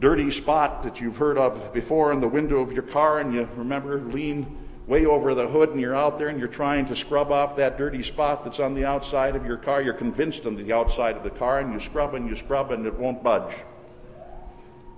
dirty 0.00 0.32
spot 0.32 0.82
that 0.82 1.00
you've 1.00 1.18
heard 1.18 1.38
of 1.38 1.72
before 1.72 2.12
in 2.12 2.20
the 2.20 2.26
window 2.26 2.58
of 2.58 2.72
your 2.72 2.82
car, 2.82 3.20
and 3.20 3.32
you 3.32 3.48
remember 3.54 4.00
lean 4.00 4.58
way 4.88 5.06
over 5.06 5.36
the 5.36 5.46
hood 5.46 5.68
and 5.68 5.80
you're 5.80 5.94
out 5.94 6.18
there 6.18 6.26
and 6.26 6.40
you're 6.40 6.48
trying 6.48 6.86
to 6.86 6.96
scrub 6.96 7.30
off 7.30 7.54
that 7.54 7.78
dirty 7.78 8.02
spot 8.02 8.42
that's 8.42 8.58
on 8.58 8.74
the 8.74 8.84
outside 8.84 9.36
of 9.36 9.46
your 9.46 9.56
car. 9.56 9.82
You're 9.82 9.94
convinced 9.94 10.46
on 10.46 10.56
the 10.56 10.72
outside 10.72 11.16
of 11.16 11.22
the 11.22 11.30
car, 11.30 11.60
and 11.60 11.72
you 11.72 11.78
scrub 11.78 12.14
and 12.14 12.28
you 12.28 12.34
scrub 12.34 12.72
and 12.72 12.84
it 12.86 12.94
won't 12.94 13.22
budge. 13.22 13.54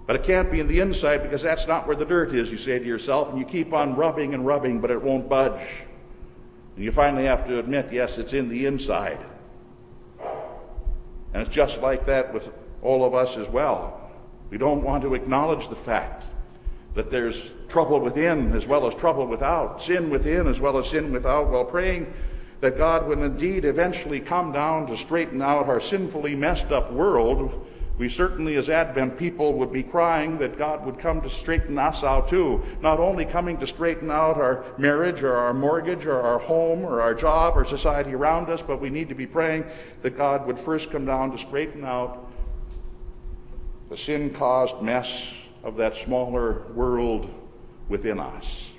But 0.06 0.16
it 0.16 0.22
can't 0.22 0.50
be 0.50 0.60
in 0.60 0.66
the 0.66 0.80
inside 0.80 1.18
because 1.22 1.42
that's 1.42 1.66
not 1.66 1.86
where 1.86 1.94
the 1.94 2.06
dirt 2.06 2.34
is, 2.34 2.50
you 2.50 2.56
say 2.56 2.78
to 2.78 2.86
yourself, 2.86 3.28
and 3.28 3.38
you 3.38 3.44
keep 3.44 3.74
on 3.74 3.96
rubbing 3.96 4.32
and 4.32 4.46
rubbing, 4.46 4.80
but 4.80 4.90
it 4.90 5.02
won't 5.02 5.28
budge. 5.28 5.60
And 6.80 6.86
you 6.86 6.92
finally 6.92 7.26
have 7.26 7.46
to 7.46 7.58
admit, 7.58 7.92
yes, 7.92 8.16
it's 8.16 8.32
in 8.32 8.48
the 8.48 8.64
inside. 8.64 9.18
And 10.18 11.42
it's 11.42 11.50
just 11.50 11.82
like 11.82 12.06
that 12.06 12.32
with 12.32 12.50
all 12.80 13.04
of 13.04 13.14
us 13.14 13.36
as 13.36 13.50
well. 13.50 14.10
We 14.48 14.56
don't 14.56 14.82
want 14.82 15.02
to 15.02 15.12
acknowledge 15.12 15.68
the 15.68 15.74
fact 15.74 16.24
that 16.94 17.10
there's 17.10 17.42
trouble 17.68 18.00
within 18.00 18.56
as 18.56 18.66
well 18.66 18.86
as 18.86 18.94
trouble 18.94 19.26
without, 19.26 19.82
sin 19.82 20.08
within 20.08 20.48
as 20.48 20.58
well 20.58 20.78
as 20.78 20.88
sin 20.88 21.12
without, 21.12 21.50
while 21.50 21.66
praying 21.66 22.10
that 22.60 22.78
God 22.78 23.06
would 23.06 23.18
indeed 23.18 23.66
eventually 23.66 24.18
come 24.18 24.50
down 24.50 24.86
to 24.86 24.96
straighten 24.96 25.42
out 25.42 25.68
our 25.68 25.80
sinfully 25.80 26.34
messed 26.34 26.72
up 26.72 26.90
world. 26.90 27.69
We 28.00 28.08
certainly, 28.08 28.56
as 28.56 28.70
Advent 28.70 29.18
people, 29.18 29.52
would 29.58 29.74
be 29.74 29.82
crying 29.82 30.38
that 30.38 30.56
God 30.56 30.86
would 30.86 30.98
come 30.98 31.20
to 31.20 31.28
straighten 31.28 31.78
us 31.78 32.02
out 32.02 32.30
too. 32.30 32.62
Not 32.80 32.98
only 32.98 33.26
coming 33.26 33.58
to 33.58 33.66
straighten 33.66 34.10
out 34.10 34.38
our 34.38 34.64
marriage 34.78 35.22
or 35.22 35.36
our 35.36 35.52
mortgage 35.52 36.06
or 36.06 36.18
our 36.18 36.38
home 36.38 36.82
or 36.82 37.02
our 37.02 37.12
job 37.12 37.58
or 37.58 37.66
society 37.66 38.14
around 38.14 38.48
us, 38.48 38.62
but 38.62 38.80
we 38.80 38.88
need 38.88 39.10
to 39.10 39.14
be 39.14 39.26
praying 39.26 39.66
that 40.00 40.16
God 40.16 40.46
would 40.46 40.58
first 40.58 40.90
come 40.90 41.04
down 41.04 41.30
to 41.32 41.36
straighten 41.36 41.84
out 41.84 42.26
the 43.90 43.98
sin 43.98 44.32
caused 44.32 44.80
mess 44.80 45.34
of 45.62 45.76
that 45.76 45.94
smaller 45.94 46.62
world 46.72 47.28
within 47.90 48.18
us. 48.18 48.70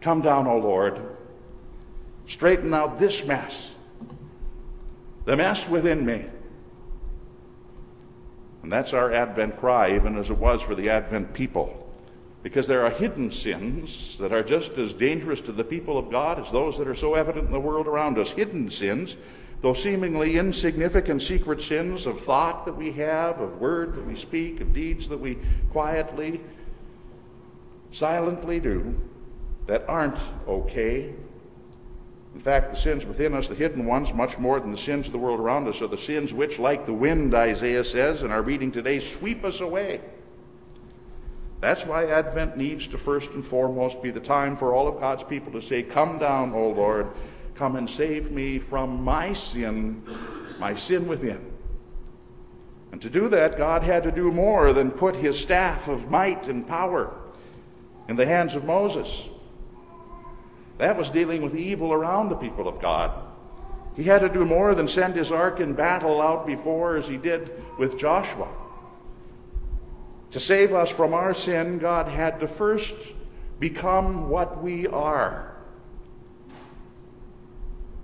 Come 0.00 0.22
down, 0.22 0.46
O 0.46 0.56
Lord. 0.56 0.98
Straighten 2.26 2.72
out 2.72 2.98
this 2.98 3.22
mess, 3.26 3.72
the 5.26 5.36
mess 5.36 5.68
within 5.68 6.06
me. 6.06 6.24
And 8.66 8.72
that's 8.72 8.92
our 8.92 9.12
Advent 9.12 9.60
cry, 9.60 9.94
even 9.94 10.18
as 10.18 10.28
it 10.28 10.38
was 10.38 10.60
for 10.60 10.74
the 10.74 10.90
Advent 10.90 11.32
people. 11.32 11.88
Because 12.42 12.66
there 12.66 12.84
are 12.84 12.90
hidden 12.90 13.30
sins 13.30 14.16
that 14.18 14.32
are 14.32 14.42
just 14.42 14.72
as 14.72 14.92
dangerous 14.92 15.40
to 15.42 15.52
the 15.52 15.62
people 15.62 15.96
of 15.96 16.10
God 16.10 16.40
as 16.40 16.50
those 16.50 16.76
that 16.78 16.88
are 16.88 16.94
so 16.96 17.14
evident 17.14 17.46
in 17.46 17.52
the 17.52 17.60
world 17.60 17.86
around 17.86 18.18
us. 18.18 18.32
Hidden 18.32 18.72
sins 18.72 19.14
though 19.62 19.72
seemingly 19.72 20.36
insignificant 20.36 21.22
secret 21.22 21.62
sins 21.62 22.06
of 22.06 22.20
thought 22.22 22.66
that 22.66 22.72
we 22.72 22.90
have, 22.90 23.40
of 23.40 23.60
word 23.60 23.94
that 23.94 24.04
we 24.04 24.16
speak, 24.16 24.60
of 24.60 24.72
deeds 24.72 25.08
that 25.10 25.20
we 25.20 25.38
quietly, 25.70 26.40
silently 27.92 28.58
do, 28.58 29.00
that 29.68 29.84
aren't 29.88 30.18
okay. 30.48 31.14
In 32.36 32.42
fact, 32.42 32.70
the 32.70 32.76
sins 32.76 33.06
within 33.06 33.32
us, 33.32 33.48
the 33.48 33.54
hidden 33.54 33.86
ones, 33.86 34.12
much 34.12 34.38
more 34.38 34.60
than 34.60 34.70
the 34.70 34.78
sins 34.78 35.06
of 35.06 35.12
the 35.12 35.18
world 35.18 35.40
around 35.40 35.66
us, 35.66 35.80
are 35.80 35.88
the 35.88 35.96
sins 35.96 36.34
which, 36.34 36.58
like 36.58 36.84
the 36.84 36.92
wind, 36.92 37.34
Isaiah 37.34 37.84
says 37.84 38.22
in 38.22 38.30
our 38.30 38.42
reading 38.42 38.70
today, 38.70 39.00
sweep 39.00 39.42
us 39.42 39.60
away. 39.60 40.02
That's 41.60 41.84
why 41.86 42.06
Advent 42.06 42.56
needs 42.56 42.86
to 42.88 42.98
first 42.98 43.30
and 43.32 43.44
foremost 43.44 44.02
be 44.02 44.10
the 44.10 44.20
time 44.20 44.54
for 44.54 44.74
all 44.74 44.86
of 44.86 45.00
God's 45.00 45.24
people 45.24 45.50
to 45.52 45.62
say, 45.62 45.82
Come 45.82 46.18
down, 46.18 46.52
O 46.52 46.68
Lord, 46.68 47.10
Come 47.56 47.76
and 47.76 47.88
save 47.88 48.30
me 48.30 48.58
from 48.58 49.02
my 49.02 49.32
sin, 49.32 50.02
my 50.58 50.74
sin 50.74 51.08
within. 51.08 51.52
And 52.92 53.00
to 53.00 53.08
do 53.08 53.28
that, 53.30 53.56
God 53.56 53.82
had 53.82 54.02
to 54.02 54.12
do 54.12 54.30
more 54.30 54.74
than 54.74 54.90
put 54.90 55.16
his 55.16 55.40
staff 55.40 55.88
of 55.88 56.10
might 56.10 56.48
and 56.48 56.66
power 56.66 57.16
in 58.08 58.16
the 58.16 58.26
hands 58.26 58.54
of 58.54 58.64
Moses. 58.64 59.24
That 60.78 60.96
was 60.96 61.10
dealing 61.10 61.42
with 61.42 61.56
evil 61.56 61.92
around 61.92 62.28
the 62.28 62.36
people 62.36 62.68
of 62.68 62.80
God. 62.80 63.12
He 63.96 64.02
had 64.04 64.20
to 64.20 64.28
do 64.28 64.44
more 64.44 64.74
than 64.74 64.88
send 64.88 65.16
his 65.16 65.32
ark 65.32 65.58
in 65.58 65.72
battle 65.72 66.20
out 66.20 66.46
before, 66.46 66.96
as 66.96 67.08
he 67.08 67.16
did 67.16 67.50
with 67.78 67.98
Joshua. 67.98 68.48
To 70.32 70.40
save 70.40 70.74
us 70.74 70.90
from 70.90 71.14
our 71.14 71.32
sin, 71.32 71.78
God 71.78 72.08
had 72.08 72.40
to 72.40 72.48
first 72.48 72.94
become 73.58 74.28
what 74.28 74.62
we 74.62 74.86
are. 74.86 75.56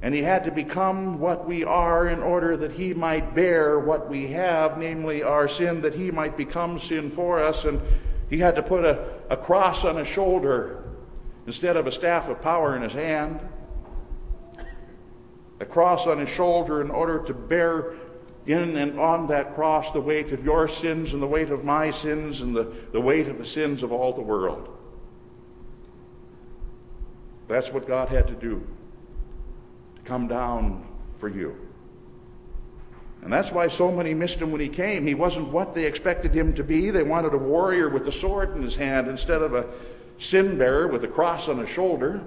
And 0.01 0.15
he 0.15 0.23
had 0.23 0.45
to 0.45 0.51
become 0.51 1.21
what 1.21 1.47
we 1.47 1.63
are 1.63 2.09
in 2.09 2.23
order 2.23 2.57
that 2.57 2.73
he 2.73 2.95
might 2.95 3.35
bear 3.35 3.79
what 3.79 4.09
we 4.09 4.29
have, 4.29 4.79
namely 4.79 5.23
our 5.23 5.47
sin, 5.47 5.83
that 5.83 5.95
he 5.95 6.11
might 6.11 6.37
become 6.39 6.81
sin 6.81 7.11
for 7.11 7.39
us. 7.39 7.67
And 7.67 7.81
he 8.31 8.39
had 8.39 8.57
to 8.57 8.63
put 8.63 8.85
a, 8.85 9.13
a 9.29 9.37
cross 9.37 9.85
on 9.85 9.97
his 9.97 10.09
shoulder 10.09 10.82
instead 11.47 11.77
of 11.77 11.87
a 11.87 11.93
staff 11.93 12.29
of 12.29 12.41
power 12.41 12.77
in 12.77 12.83
his 12.83 12.93
hand. 12.93 13.41
A 15.61 15.65
cross 15.65 16.07
on 16.07 16.19
his 16.19 16.29
shoulder 16.29 16.81
in 16.81 16.91
order 16.91 17.21
to 17.21 17.35
bear 17.35 17.95
in 18.47 18.77
and 18.77 18.99
on 18.99 19.29
that 19.29 19.55
cross 19.55 19.93
the 19.93 20.01
weight 20.01 20.33
of 20.33 20.45
your 20.45 20.67
sins 20.67 21.13
and 21.13 21.23
the 21.23 21.27
weight 21.27 21.51
of 21.51 21.65
my 21.65 21.91
sins 21.91 22.41
and 22.41 22.55
the, 22.55 22.73
the 22.93 23.01
weight 23.01 23.29
of 23.29 23.39
the 23.39 23.47
sins 23.47 23.83
of 23.83 23.93
all 23.93 24.13
the 24.13 24.23
world. 24.23 24.69
That's 27.49 27.73
what 27.73 27.87
God 27.87 28.09
had 28.09 28.27
to 28.29 28.35
do 28.35 28.67
to 29.97 30.03
come 30.03 30.27
down 30.27 30.87
for 31.19 31.29
you. 31.29 31.57
And 33.23 33.33
that's 33.33 33.53
why 33.53 33.69
so 33.69 33.93
many 33.93 34.15
missed 34.15 34.41
him 34.41 34.51
when 34.51 34.61
he 34.61 34.69
came. 34.69 35.07
He 35.07 35.15
wasn't 35.15 35.49
what 35.49 35.77
they 35.77 35.85
expected 35.85 36.35
him 36.35 36.55
to 36.55 36.65
be. 36.65 36.91
They 36.91 37.05
wanted 37.05 37.35
a 37.35 37.39
warrior 37.39 37.89
with 37.89 38.09
a 38.09 38.13
sword 38.13 38.57
in 38.57 38.63
his 38.63 38.75
hand 38.75 39.07
instead 39.07 39.43
of 39.43 39.55
a 39.55 39.67
sin 40.19 40.59
bearer 40.59 40.89
with 40.89 41.05
a 41.05 41.09
cross 41.09 41.49
on 41.49 41.59
his 41.59 41.69
shoulder. 41.69 42.23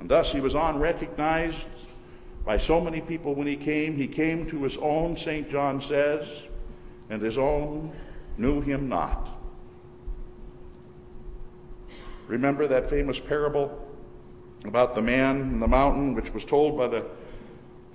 And 0.00 0.08
thus 0.08 0.32
he 0.32 0.40
was 0.40 0.54
unrecognized 0.54 1.66
by 2.44 2.58
so 2.58 2.80
many 2.80 3.00
people 3.00 3.34
when 3.34 3.46
he 3.46 3.56
came. 3.56 3.96
He 3.96 4.06
came 4.06 4.48
to 4.50 4.62
his 4.62 4.76
own, 4.78 5.16
St. 5.16 5.50
John 5.50 5.80
says, 5.80 6.26
and 7.10 7.20
his 7.20 7.38
own 7.38 7.92
knew 8.36 8.60
him 8.60 8.88
not. 8.88 9.28
Remember 12.26 12.66
that 12.68 12.88
famous 12.88 13.18
parable 13.18 13.86
about 14.64 14.94
the 14.94 15.02
man 15.02 15.40
in 15.40 15.60
the 15.60 15.68
mountain, 15.68 16.14
which 16.14 16.32
was 16.34 16.44
told 16.44 16.76
by 16.76 16.88
the 16.88 17.04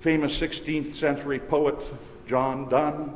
famous 0.00 0.38
16th 0.38 0.92
century 0.94 1.38
poet 1.38 1.78
John 2.26 2.68
Donne? 2.68 3.14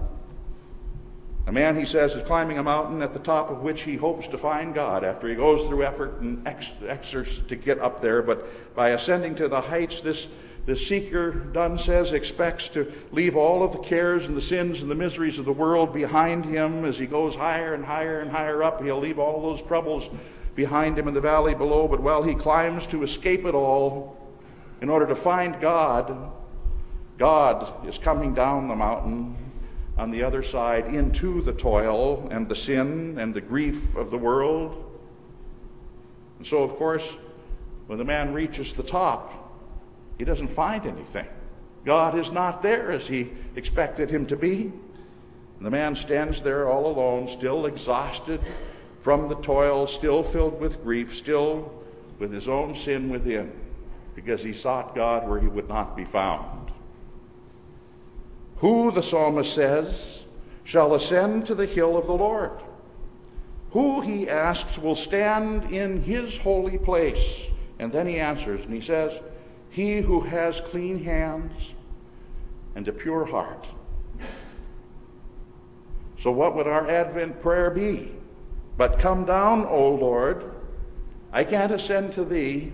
A 1.48 1.52
man, 1.52 1.78
he 1.78 1.86
says, 1.86 2.14
is 2.14 2.22
climbing 2.24 2.58
a 2.58 2.62
mountain 2.62 3.00
at 3.00 3.14
the 3.14 3.18
top 3.18 3.48
of 3.48 3.62
which 3.62 3.80
he 3.80 3.96
hopes 3.96 4.28
to 4.28 4.36
find 4.36 4.74
God 4.74 5.02
after 5.02 5.26
he 5.26 5.34
goes 5.34 5.66
through 5.66 5.82
effort 5.82 6.20
and 6.20 6.46
exerts 6.46 7.40
to 7.48 7.56
get 7.56 7.78
up 7.78 8.02
there. 8.02 8.20
But 8.20 8.74
by 8.74 8.90
ascending 8.90 9.36
to 9.36 9.48
the 9.48 9.62
heights, 9.62 10.02
this, 10.02 10.28
this 10.66 10.86
seeker, 10.86 11.30
Donne 11.30 11.78
says, 11.78 12.12
expects 12.12 12.68
to 12.68 12.92
leave 13.12 13.34
all 13.34 13.62
of 13.62 13.72
the 13.72 13.78
cares 13.78 14.26
and 14.26 14.36
the 14.36 14.42
sins 14.42 14.82
and 14.82 14.90
the 14.90 14.94
miseries 14.94 15.38
of 15.38 15.46
the 15.46 15.52
world 15.52 15.90
behind 15.90 16.44
him. 16.44 16.84
As 16.84 16.98
he 16.98 17.06
goes 17.06 17.34
higher 17.34 17.72
and 17.72 17.82
higher 17.82 18.20
and 18.20 18.30
higher 18.30 18.62
up, 18.62 18.82
he'll 18.82 19.00
leave 19.00 19.18
all 19.18 19.40
those 19.40 19.62
troubles 19.62 20.10
behind 20.54 20.98
him 20.98 21.08
in 21.08 21.14
the 21.14 21.20
valley 21.22 21.54
below. 21.54 21.88
But 21.88 22.02
while 22.02 22.22
he 22.22 22.34
climbs 22.34 22.86
to 22.88 23.02
escape 23.04 23.46
it 23.46 23.54
all, 23.54 24.18
in 24.82 24.90
order 24.90 25.06
to 25.06 25.14
find 25.14 25.58
God, 25.62 26.30
God 27.16 27.88
is 27.88 27.96
coming 27.96 28.34
down 28.34 28.68
the 28.68 28.76
mountain 28.76 29.47
on 29.98 30.12
the 30.12 30.22
other 30.22 30.42
side 30.42 30.86
into 30.86 31.42
the 31.42 31.52
toil 31.52 32.28
and 32.30 32.48
the 32.48 32.56
sin 32.56 33.18
and 33.18 33.34
the 33.34 33.40
grief 33.40 33.96
of 33.96 34.10
the 34.10 34.16
world. 34.16 34.84
And 36.38 36.46
so, 36.46 36.62
of 36.62 36.76
course, 36.76 37.06
when 37.88 37.98
the 37.98 38.04
man 38.04 38.32
reaches 38.32 38.72
the 38.72 38.84
top, 38.84 39.34
he 40.16 40.24
doesn't 40.24 40.48
find 40.48 40.86
anything. 40.86 41.26
God 41.84 42.16
is 42.16 42.30
not 42.30 42.62
there 42.62 42.92
as 42.92 43.06
he 43.06 43.30
expected 43.56 44.10
him 44.10 44.26
to 44.26 44.36
be. 44.36 44.72
And 45.56 45.66
the 45.66 45.70
man 45.70 45.96
stands 45.96 46.42
there 46.42 46.68
all 46.68 46.86
alone, 46.86 47.26
still 47.26 47.66
exhausted 47.66 48.40
from 49.00 49.26
the 49.26 49.34
toil, 49.36 49.86
still 49.86 50.22
filled 50.22 50.60
with 50.60 50.82
grief, 50.82 51.16
still 51.16 51.72
with 52.18 52.32
his 52.32 52.48
own 52.48 52.74
sin 52.74 53.08
within, 53.08 53.52
because 54.14 54.42
he 54.42 54.52
sought 54.52 54.94
God 54.94 55.28
where 55.28 55.40
he 55.40 55.48
would 55.48 55.68
not 55.68 55.96
be 55.96 56.04
found. 56.04 56.67
Who, 58.58 58.90
the 58.90 59.02
psalmist 59.02 59.54
says, 59.54 60.22
shall 60.64 60.94
ascend 60.94 61.46
to 61.46 61.54
the 61.54 61.66
hill 61.66 61.96
of 61.96 62.06
the 62.06 62.14
Lord? 62.14 62.52
Who, 63.70 64.00
he 64.00 64.28
asks, 64.28 64.78
will 64.78 64.96
stand 64.96 65.72
in 65.72 66.02
his 66.02 66.36
holy 66.38 66.78
place? 66.78 67.46
And 67.78 67.92
then 67.92 68.06
he 68.06 68.18
answers, 68.18 68.64
and 68.64 68.74
he 68.74 68.80
says, 68.80 69.20
He 69.70 70.00
who 70.00 70.20
has 70.20 70.60
clean 70.60 71.04
hands 71.04 71.52
and 72.74 72.88
a 72.88 72.92
pure 72.92 73.26
heart. 73.26 73.66
So, 76.20 76.32
what 76.32 76.56
would 76.56 76.66
our 76.66 76.90
Advent 76.90 77.40
prayer 77.40 77.70
be? 77.70 78.12
But 78.76 78.98
come 78.98 79.24
down, 79.24 79.66
O 79.66 79.90
Lord. 79.90 80.52
I 81.32 81.44
can't 81.44 81.72
ascend 81.72 82.12
to 82.14 82.24
thee 82.24 82.72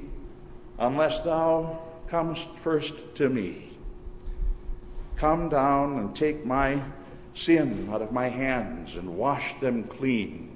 unless 0.78 1.20
thou 1.20 1.80
comest 2.08 2.48
first 2.54 2.94
to 3.16 3.28
me. 3.28 3.73
Come 5.16 5.48
down 5.48 5.98
and 5.98 6.14
take 6.14 6.44
my 6.44 6.82
sin 7.34 7.88
out 7.92 8.02
of 8.02 8.12
my 8.12 8.28
hands 8.28 8.96
and 8.96 9.16
wash 9.16 9.58
them 9.60 9.84
clean. 9.84 10.50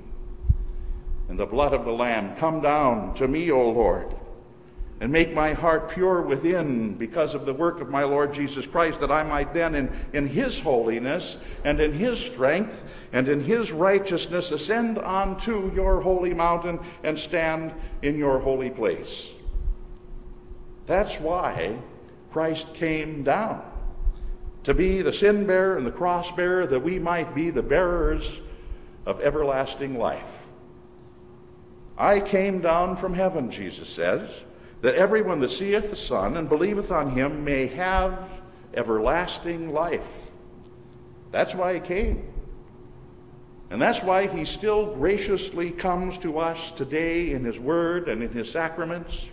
In 1.28 1.36
the 1.36 1.46
blood 1.46 1.74
of 1.74 1.84
the 1.84 1.92
Lamb, 1.92 2.36
come 2.36 2.61
down 2.61 3.14
to 3.14 3.28
me, 3.28 3.50
O 3.50 3.70
Lord, 3.70 4.14
and 5.00 5.12
make 5.12 5.34
my 5.34 5.52
heart 5.52 5.90
pure 5.90 6.22
within 6.22 6.94
because 6.94 7.34
of 7.34 7.44
the 7.46 7.52
work 7.52 7.80
of 7.80 7.90
my 7.90 8.02
Lord 8.02 8.32
Jesus 8.32 8.66
Christ, 8.66 9.00
that 9.00 9.12
I 9.12 9.22
might 9.22 9.52
then, 9.52 9.74
in, 9.74 9.92
in 10.12 10.26
His 10.26 10.61
holiness 10.61 11.36
and 11.64 11.80
in 11.80 11.92
His 11.92 12.18
strength 12.18 12.82
and 13.12 13.28
in 13.28 13.44
His 13.44 13.70
righteousness, 13.70 14.50
ascend 14.50 14.98
onto 14.98 15.72
your 15.74 16.00
holy 16.00 16.34
mountain 16.34 16.80
and 17.04 17.18
stand 17.18 17.74
in 18.02 18.16
your 18.16 18.38
holy 18.38 18.70
place. 18.70 19.26
That's 20.86 21.20
why 21.20 21.76
Christ 22.32 22.72
came 22.74 23.22
down 23.22 23.62
to 24.68 24.74
be 24.74 25.00
the 25.00 25.14
sin 25.14 25.46
bearer 25.46 25.78
and 25.78 25.86
the 25.86 25.90
cross 25.90 26.30
bearer, 26.32 26.66
that 26.66 26.80
we 26.80 26.98
might 26.98 27.34
be 27.34 27.48
the 27.48 27.62
bearers 27.62 28.38
of 29.06 29.18
everlasting 29.22 29.98
life. 29.98 30.46
I 31.96 32.20
came 32.20 32.60
down 32.60 32.98
from 32.98 33.14
heaven, 33.14 33.50
Jesus 33.50 33.88
says, 33.88 34.28
that 34.82 34.94
everyone 34.94 35.40
that 35.40 35.52
seeth 35.52 35.88
the 35.88 35.96
Son 35.96 36.36
and 36.36 36.50
believeth 36.50 36.92
on 36.92 37.12
him 37.12 37.46
may 37.46 37.68
have 37.68 38.28
everlasting 38.74 39.72
life. 39.72 40.32
That's 41.32 41.54
why 41.54 41.72
he 41.72 41.80
came. 41.80 42.30
And 43.70 43.80
that's 43.80 44.02
why 44.02 44.26
he 44.26 44.44
still 44.44 44.94
graciously 44.96 45.70
comes 45.70 46.18
to 46.18 46.38
us 46.38 46.72
today 46.72 47.30
in 47.30 47.42
his 47.42 47.58
word 47.58 48.10
and 48.10 48.22
in 48.22 48.32
his 48.32 48.52
sacraments 48.52 49.24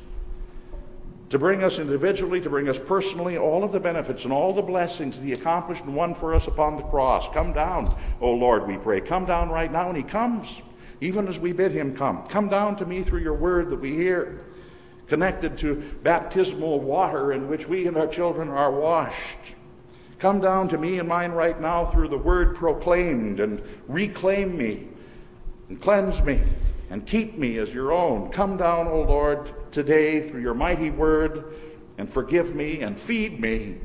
to 1.30 1.40
bring 1.40 1.64
us 1.64 1.80
individually, 1.80 2.40
to 2.42 2.50
bring 2.50 2.70
us 2.70 2.78
personally, 2.78 3.38
all 3.38 3.64
of 3.64 3.72
the 3.72 3.80
benefits 3.80 4.24
and 4.24 4.34
all 4.34 4.54
the 4.54 4.62
blessings 4.62 5.18
that 5.18 5.26
He 5.26 5.34
accomplished 5.34 5.84
and 5.84 5.96
won 5.96 6.14
for 6.14 6.36
us 6.36 6.48
upon 6.48 6.78
the 6.78 6.84
cross. 6.84 7.28
Come 7.34 7.52
down, 7.52 7.98
O 8.22 8.32
Lord, 8.32 8.68
we 8.68 8.78
pray. 8.78 9.02
Come 9.02 9.26
down 9.26 9.50
right 9.50 9.72
now, 9.72 9.88
and 9.88 9.98
He 9.98 10.04
comes, 10.04 10.62
even 11.02 11.28
as 11.28 11.40
we 11.40 11.52
bid 11.52 11.72
Him 11.72 11.96
come. 11.96 12.26
Come 12.28 12.48
down 12.48 12.76
to 12.78 12.86
me 12.86 13.02
through 13.02 13.22
your 13.22 13.34
word 13.34 13.70
that 13.70 13.80
we 13.80 13.96
hear, 13.96 14.46
connected 15.08 15.58
to 15.60 15.76
baptismal 16.04 16.80
water 16.80 17.34
in 17.34 17.50
which 17.50 17.68
we 17.68 17.88
and 17.88 17.98
our 17.98 18.08
children 18.08 18.50
are 18.50 18.72
washed. 18.72 19.38
Come 20.20 20.40
down 20.40 20.70
to 20.70 20.78
me 20.78 21.00
and 21.00 21.10
mine 21.10 21.32
right 21.32 21.60
now 21.60 21.86
through 21.86 22.08
the 22.08 22.18
word 22.18 22.56
proclaimed 22.56 23.40
and 23.40 23.62
reclaim 23.88 24.58
me 24.58 24.88
and 25.70 25.82
cleanse 25.82 26.22
me 26.22 26.42
and 26.90 27.06
keep 27.06 27.38
me 27.38 27.58
as 27.58 27.74
your 27.74 27.92
own. 27.92 28.30
Come 28.32 28.58
down, 28.58 28.88
O 28.88 29.02
Lord, 29.02 29.72
today 29.72 30.22
through 30.22 30.42
your 30.42 30.54
mighty 30.54 30.90
word 30.90 31.54
and 31.98 32.12
forgive 32.12 32.56
me 32.56 32.82
and 32.82 33.00
feed 33.00 33.40
me. 33.40 33.78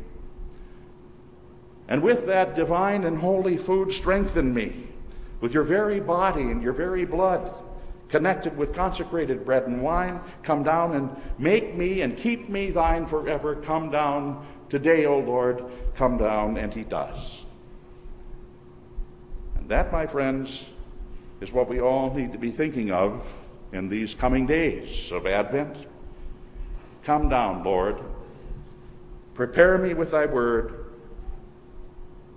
And 1.88 2.03
with 2.03 2.26
that 2.26 2.55
divine 2.55 3.05
and 3.05 3.18
holy 3.18 3.57
food, 3.57 3.92
strengthen 3.92 4.55
me 4.55 4.86
with 5.40 5.53
your 5.53 5.64
very 5.64 6.01
body 6.01 6.42
and 6.42 6.62
your 6.62 6.72
very 6.72 7.05
blood, 7.05 7.53
connected 8.09 8.57
with 8.57 8.74
consecrated 8.74 9.44
bread 9.44 9.64
and 9.64 9.82
wine. 9.82 10.20
Come 10.42 10.62
down 10.62 10.94
and 10.94 11.16
make 11.38 11.74
me 11.74 12.03
and 12.03 12.16
keep 12.16 12.48
me 12.48 12.70
thine 12.70 13.07
forever. 13.07 13.57
Come 13.57 13.90
down 13.90 14.46
today, 14.68 15.07
O 15.07 15.18
Lord. 15.18 15.64
Come 15.96 16.18
down, 16.18 16.57
and 16.57 16.72
he 16.72 16.84
does. 16.84 17.40
And 19.57 19.68
that, 19.68 19.90
my 19.90 20.07
friends, 20.07 20.64
is 21.41 21.53
what 21.53 21.68
we 21.68 21.80
all 21.80 22.12
need 22.14 22.32
to 22.32 22.38
be 22.38 22.51
thinking 22.51 22.91
of 22.91 23.24
in 23.72 23.88
these 23.88 24.14
coming 24.14 24.47
days 24.47 25.11
of 25.11 25.26
Advent. 25.26 25.76
Come 27.05 27.28
down, 27.28 27.64
Lord. 27.64 27.99
Prepare 29.34 29.78
me 29.78 29.95
with 29.95 30.11
thy 30.11 30.26
word, 30.26 30.93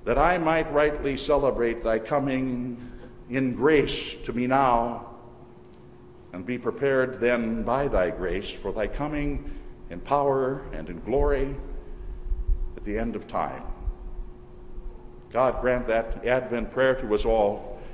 that 0.05 0.17
I 0.17 0.37
might 0.37 0.71
rightly 0.71 1.17
celebrate 1.17 1.83
thy 1.83 1.99
coming 1.99 2.77
in 3.29 3.55
grace 3.55 4.15
to 4.25 4.33
me 4.33 4.47
now, 4.47 5.09
and 6.31 6.45
be 6.45 6.57
prepared 6.57 7.19
then 7.19 7.63
by 7.63 7.87
thy 7.87 8.09
grace 8.09 8.49
for 8.49 8.71
thy 8.71 8.87
coming 8.87 9.51
in 9.89 9.99
power 9.99 10.63
and 10.71 10.89
in 10.89 10.99
glory 11.01 11.55
at 12.77 12.83
the 12.85 12.97
end 12.97 13.15
of 13.15 13.27
time. 13.27 13.63
God 15.31 15.61
grant 15.61 15.87
that 15.87 16.25
Advent 16.25 16.71
prayer 16.71 16.95
to 16.95 17.13
us 17.13 17.25
all 17.25 17.72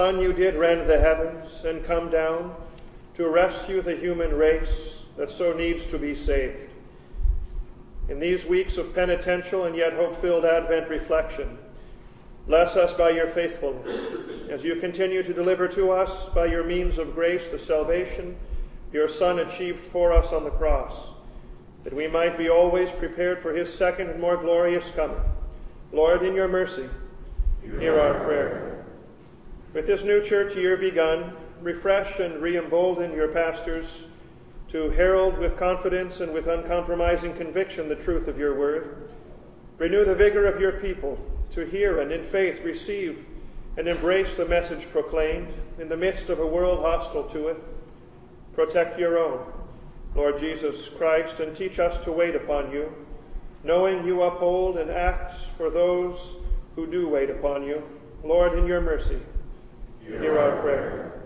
Son 0.00 0.18
you 0.18 0.32
did 0.32 0.54
rend 0.54 0.88
the 0.88 0.98
heavens 0.98 1.62
and 1.62 1.84
come 1.84 2.08
down 2.08 2.54
to 3.12 3.28
rescue 3.28 3.82
the 3.82 3.94
human 3.94 4.32
race 4.32 5.00
that 5.18 5.28
so 5.28 5.52
needs 5.52 5.84
to 5.84 5.98
be 5.98 6.14
saved. 6.14 6.70
In 8.08 8.18
these 8.18 8.46
weeks 8.46 8.78
of 8.78 8.94
penitential 8.94 9.64
and 9.64 9.76
yet 9.76 9.92
hope 9.92 10.18
filled 10.18 10.46
Advent 10.46 10.88
reflection, 10.88 11.58
bless 12.46 12.76
us 12.76 12.94
by 12.94 13.10
your 13.10 13.26
faithfulness 13.26 14.06
as 14.48 14.64
you 14.64 14.76
continue 14.76 15.22
to 15.22 15.34
deliver 15.34 15.68
to 15.68 15.90
us 15.90 16.30
by 16.30 16.46
your 16.46 16.64
means 16.64 16.96
of 16.96 17.14
grace 17.14 17.48
the 17.48 17.58
salvation 17.58 18.38
your 18.94 19.06
Son 19.06 19.40
achieved 19.40 19.80
for 19.80 20.14
us 20.14 20.32
on 20.32 20.44
the 20.44 20.50
cross, 20.50 21.10
that 21.84 21.92
we 21.92 22.08
might 22.08 22.38
be 22.38 22.48
always 22.48 22.90
prepared 22.90 23.38
for 23.38 23.52
his 23.52 23.70
second 23.70 24.08
and 24.08 24.18
more 24.18 24.38
glorious 24.38 24.90
coming. 24.92 25.20
Lord, 25.92 26.22
in 26.22 26.34
your 26.34 26.48
mercy, 26.48 26.88
hear 27.78 28.00
our 28.00 28.24
prayer. 28.24 28.49
With 29.80 29.86
this 29.86 30.04
new 30.04 30.22
church 30.22 30.56
year 30.56 30.76
begun, 30.76 31.32
refresh 31.62 32.18
and 32.20 32.42
re 32.42 32.58
embolden 32.58 33.14
your 33.14 33.28
pastors 33.28 34.04
to 34.68 34.90
herald 34.90 35.38
with 35.38 35.56
confidence 35.56 36.20
and 36.20 36.34
with 36.34 36.48
uncompromising 36.48 37.32
conviction 37.32 37.88
the 37.88 37.96
truth 37.96 38.28
of 38.28 38.38
your 38.38 38.58
word. 38.58 39.08
Renew 39.78 40.04
the 40.04 40.14
vigor 40.14 40.44
of 40.44 40.60
your 40.60 40.72
people 40.72 41.18
to 41.52 41.64
hear 41.64 41.98
and 41.98 42.12
in 42.12 42.22
faith 42.22 42.60
receive 42.62 43.24
and 43.78 43.88
embrace 43.88 44.36
the 44.36 44.44
message 44.44 44.86
proclaimed 44.92 45.50
in 45.78 45.88
the 45.88 45.96
midst 45.96 46.28
of 46.28 46.40
a 46.40 46.46
world 46.46 46.80
hostile 46.80 47.24
to 47.28 47.48
it. 47.48 47.56
Protect 48.52 48.98
your 48.98 49.16
own, 49.16 49.50
Lord 50.14 50.38
Jesus 50.38 50.90
Christ, 50.90 51.40
and 51.40 51.56
teach 51.56 51.78
us 51.78 51.98
to 52.00 52.12
wait 52.12 52.36
upon 52.36 52.70
you, 52.70 52.92
knowing 53.64 54.06
you 54.06 54.20
uphold 54.24 54.76
and 54.76 54.90
act 54.90 55.32
for 55.56 55.70
those 55.70 56.36
who 56.76 56.86
do 56.86 57.08
wait 57.08 57.30
upon 57.30 57.62
you. 57.62 57.82
Lord, 58.22 58.58
in 58.58 58.66
your 58.66 58.82
mercy, 58.82 59.18
hear 60.18 60.38
our 60.38 60.60
prayer. 60.60 61.22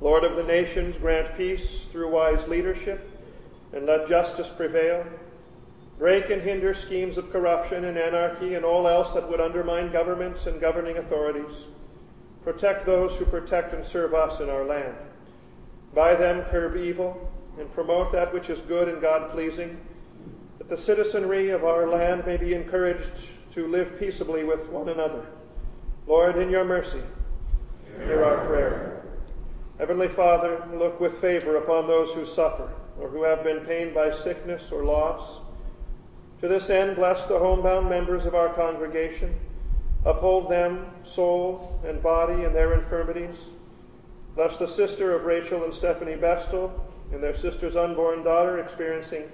Lord 0.00 0.24
of 0.24 0.36
the 0.36 0.44
nations, 0.44 0.96
grant 0.96 1.36
peace 1.36 1.84
through 1.84 2.10
wise 2.10 2.46
leadership, 2.46 3.10
and 3.72 3.86
let 3.86 4.08
justice 4.08 4.48
prevail. 4.48 5.04
Break 5.98 6.30
and 6.30 6.40
hinder 6.40 6.72
schemes 6.74 7.18
of 7.18 7.32
corruption 7.32 7.84
and 7.84 7.98
anarchy 7.98 8.54
and 8.54 8.64
all 8.64 8.86
else 8.86 9.12
that 9.14 9.28
would 9.28 9.40
undermine 9.40 9.90
governments 9.90 10.46
and 10.46 10.60
governing 10.60 10.96
authorities. 10.96 11.64
Protect 12.44 12.86
those 12.86 13.16
who 13.16 13.24
protect 13.24 13.74
and 13.74 13.84
serve 13.84 14.14
us 14.14 14.40
in 14.40 14.48
our 14.48 14.64
land. 14.64 14.94
By 15.92 16.14
them, 16.14 16.44
curb 16.44 16.76
evil 16.76 17.30
and 17.58 17.72
promote 17.74 18.12
that 18.12 18.32
which 18.32 18.48
is 18.48 18.60
good 18.60 18.88
and 18.88 19.00
God 19.02 19.32
pleasing, 19.32 19.80
that 20.58 20.68
the 20.68 20.76
citizenry 20.76 21.50
of 21.50 21.64
our 21.64 21.88
land 21.88 22.24
may 22.24 22.36
be 22.36 22.54
encouraged 22.54 23.10
to 23.52 23.66
live 23.66 23.98
peaceably 23.98 24.44
with 24.44 24.68
one 24.68 24.88
another. 24.88 25.26
Lord, 26.06 26.36
in 26.36 26.50
your 26.50 26.64
mercy, 26.64 27.02
hear 28.04 28.24
our 28.24 28.46
prayer. 28.46 29.02
Heavenly 29.78 30.08
Father, 30.08 30.64
look 30.74 31.00
with 31.00 31.20
favor 31.20 31.56
upon 31.56 31.86
those 31.86 32.12
who 32.12 32.26
suffer 32.26 32.70
or 33.00 33.08
who 33.08 33.22
have 33.22 33.44
been 33.44 33.60
pained 33.60 33.94
by 33.94 34.10
sickness 34.10 34.72
or 34.72 34.84
loss. 34.84 35.38
To 36.40 36.48
this 36.48 36.70
end, 36.70 36.96
bless 36.96 37.26
the 37.26 37.38
homebound 37.38 37.88
members 37.88 38.24
of 38.24 38.34
our 38.34 38.52
congregation. 38.54 39.34
Uphold 40.04 40.50
them, 40.50 40.86
soul 41.04 41.80
and 41.86 42.02
body, 42.02 42.44
in 42.44 42.52
their 42.52 42.74
infirmities. 42.74 43.36
Bless 44.34 44.56
the 44.56 44.68
sister 44.68 45.14
of 45.14 45.24
Rachel 45.24 45.64
and 45.64 45.74
Stephanie 45.74 46.16
Bestel 46.16 46.70
and 47.12 47.22
their 47.22 47.34
sister's 47.34 47.76
unborn 47.76 48.22
daughter 48.22 48.58
experiencing 48.58 49.24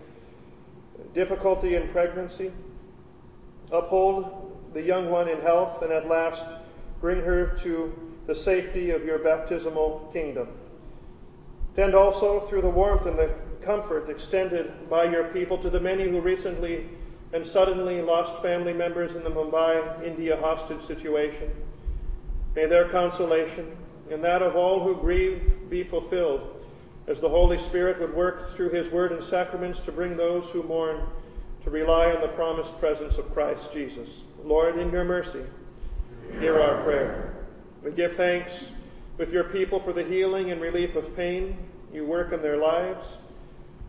difficulty 1.12 1.74
in 1.74 1.88
pregnancy. 1.88 2.52
Uphold 3.70 4.70
the 4.72 4.82
young 4.82 5.10
one 5.10 5.28
in 5.28 5.40
health 5.40 5.82
and 5.82 5.92
at 5.92 6.08
last 6.08 6.44
bring 7.00 7.20
her 7.20 7.46
to 7.58 7.92
the 8.26 8.34
safety 8.34 8.90
of 8.90 9.04
your 9.04 9.18
baptismal 9.18 10.10
kingdom. 10.12 10.48
Tend 11.76 11.94
also 11.94 12.40
through 12.40 12.62
the 12.62 12.68
warmth 12.68 13.06
and 13.06 13.18
the 13.18 13.30
comfort 13.62 14.08
extended 14.08 14.88
by 14.88 15.04
your 15.04 15.24
people 15.24 15.58
to 15.58 15.70
the 15.70 15.80
many 15.80 16.04
who 16.04 16.20
recently 16.20 16.86
and 17.32 17.44
suddenly 17.44 18.00
lost 18.00 18.40
family 18.40 18.72
members 18.72 19.14
in 19.14 19.24
the 19.24 19.30
Mumbai, 19.30 20.04
India 20.04 20.36
hostage 20.36 20.80
situation. 20.80 21.50
May 22.54 22.66
their 22.66 22.88
consolation 22.88 23.76
and 24.10 24.22
that 24.22 24.42
of 24.42 24.54
all 24.54 24.80
who 24.80 24.94
grieve 24.94 25.68
be 25.68 25.82
fulfilled, 25.82 26.64
as 27.06 27.20
the 27.20 27.28
Holy 27.28 27.58
Spirit 27.58 28.00
would 28.00 28.14
work 28.14 28.54
through 28.54 28.70
his 28.70 28.88
word 28.90 29.12
and 29.12 29.22
sacraments 29.22 29.80
to 29.80 29.92
bring 29.92 30.16
those 30.16 30.50
who 30.50 30.62
mourn 30.62 31.06
to 31.64 31.70
rely 31.70 32.12
on 32.12 32.20
the 32.20 32.28
promised 32.28 32.78
presence 32.78 33.16
of 33.16 33.32
Christ 33.32 33.72
Jesus. 33.72 34.22
Lord, 34.44 34.78
in 34.78 34.92
your 34.92 35.04
mercy, 35.04 35.42
hear 36.38 36.60
our 36.60 36.82
prayer. 36.82 37.43
We 37.84 37.92
give 37.92 38.16
thanks 38.16 38.70
with 39.18 39.30
your 39.30 39.44
people 39.44 39.78
for 39.78 39.92
the 39.92 40.02
healing 40.02 40.50
and 40.50 40.58
relief 40.58 40.96
of 40.96 41.14
pain 41.14 41.58
you 41.92 42.06
work 42.06 42.32
in 42.32 42.40
their 42.40 42.56
lives, 42.56 43.18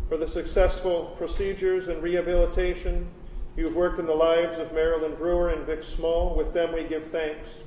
for 0.09 0.17
the 0.17 0.27
successful 0.27 1.15
procedures 1.17 1.87
and 1.87 2.03
rehabilitation 2.03 3.07
you've 3.55 3.73
worked 3.73 3.97
in 3.97 4.05
the 4.05 4.13
lives 4.13 4.57
of 4.57 4.73
Marilyn 4.73 5.15
Brewer 5.15 5.49
and 5.49 5.65
Vic 5.65 5.81
Small. 5.81 6.35
With 6.35 6.53
them 6.53 6.73
we 6.73 6.83
give 6.83 7.07
thanks. 7.07 7.61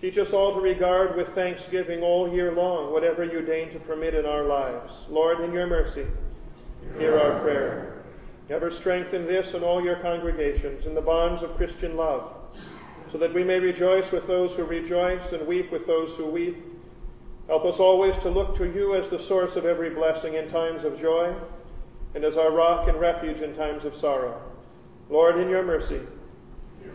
Teach 0.00 0.16
us 0.16 0.32
all 0.32 0.54
to 0.54 0.60
regard 0.60 1.16
with 1.16 1.30
thanksgiving 1.30 2.02
all 2.02 2.32
year 2.32 2.52
long 2.52 2.92
whatever 2.92 3.24
you 3.24 3.42
deign 3.42 3.68
to 3.70 3.80
permit 3.80 4.14
in 4.14 4.24
our 4.24 4.44
lives. 4.44 5.06
Lord, 5.10 5.40
in 5.40 5.52
your 5.52 5.66
mercy, 5.66 6.06
hear 6.96 7.18
our 7.18 7.40
prayer. 7.40 8.04
Ever 8.48 8.70
strengthen 8.70 9.26
this 9.26 9.54
and 9.54 9.64
all 9.64 9.82
your 9.82 9.96
congregations 9.96 10.86
in 10.86 10.94
the 10.94 11.00
bonds 11.00 11.42
of 11.42 11.56
Christian 11.56 11.96
love 11.96 12.37
so 13.10 13.18
that 13.18 13.32
we 13.32 13.42
may 13.42 13.58
rejoice 13.58 14.12
with 14.12 14.26
those 14.26 14.54
who 14.54 14.64
rejoice 14.64 15.32
and 15.32 15.46
weep 15.46 15.72
with 15.72 15.86
those 15.86 16.16
who 16.16 16.26
weep. 16.26 16.62
Help 17.46 17.64
us 17.64 17.78
always 17.78 18.16
to 18.18 18.28
look 18.28 18.56
to 18.56 18.64
you 18.64 18.94
as 18.94 19.08
the 19.08 19.18
source 19.18 19.56
of 19.56 19.64
every 19.64 19.90
blessing 19.90 20.34
in 20.34 20.48
times 20.48 20.84
of 20.84 21.00
joy 21.00 21.34
and 22.14 22.24
as 22.24 22.36
our 22.36 22.50
rock 22.50 22.88
and 22.88 23.00
refuge 23.00 23.40
in 23.40 23.54
times 23.54 23.84
of 23.84 23.96
sorrow. 23.96 24.40
Lord, 25.08 25.38
in 25.38 25.48
your 25.48 25.62
mercy, 25.62 26.00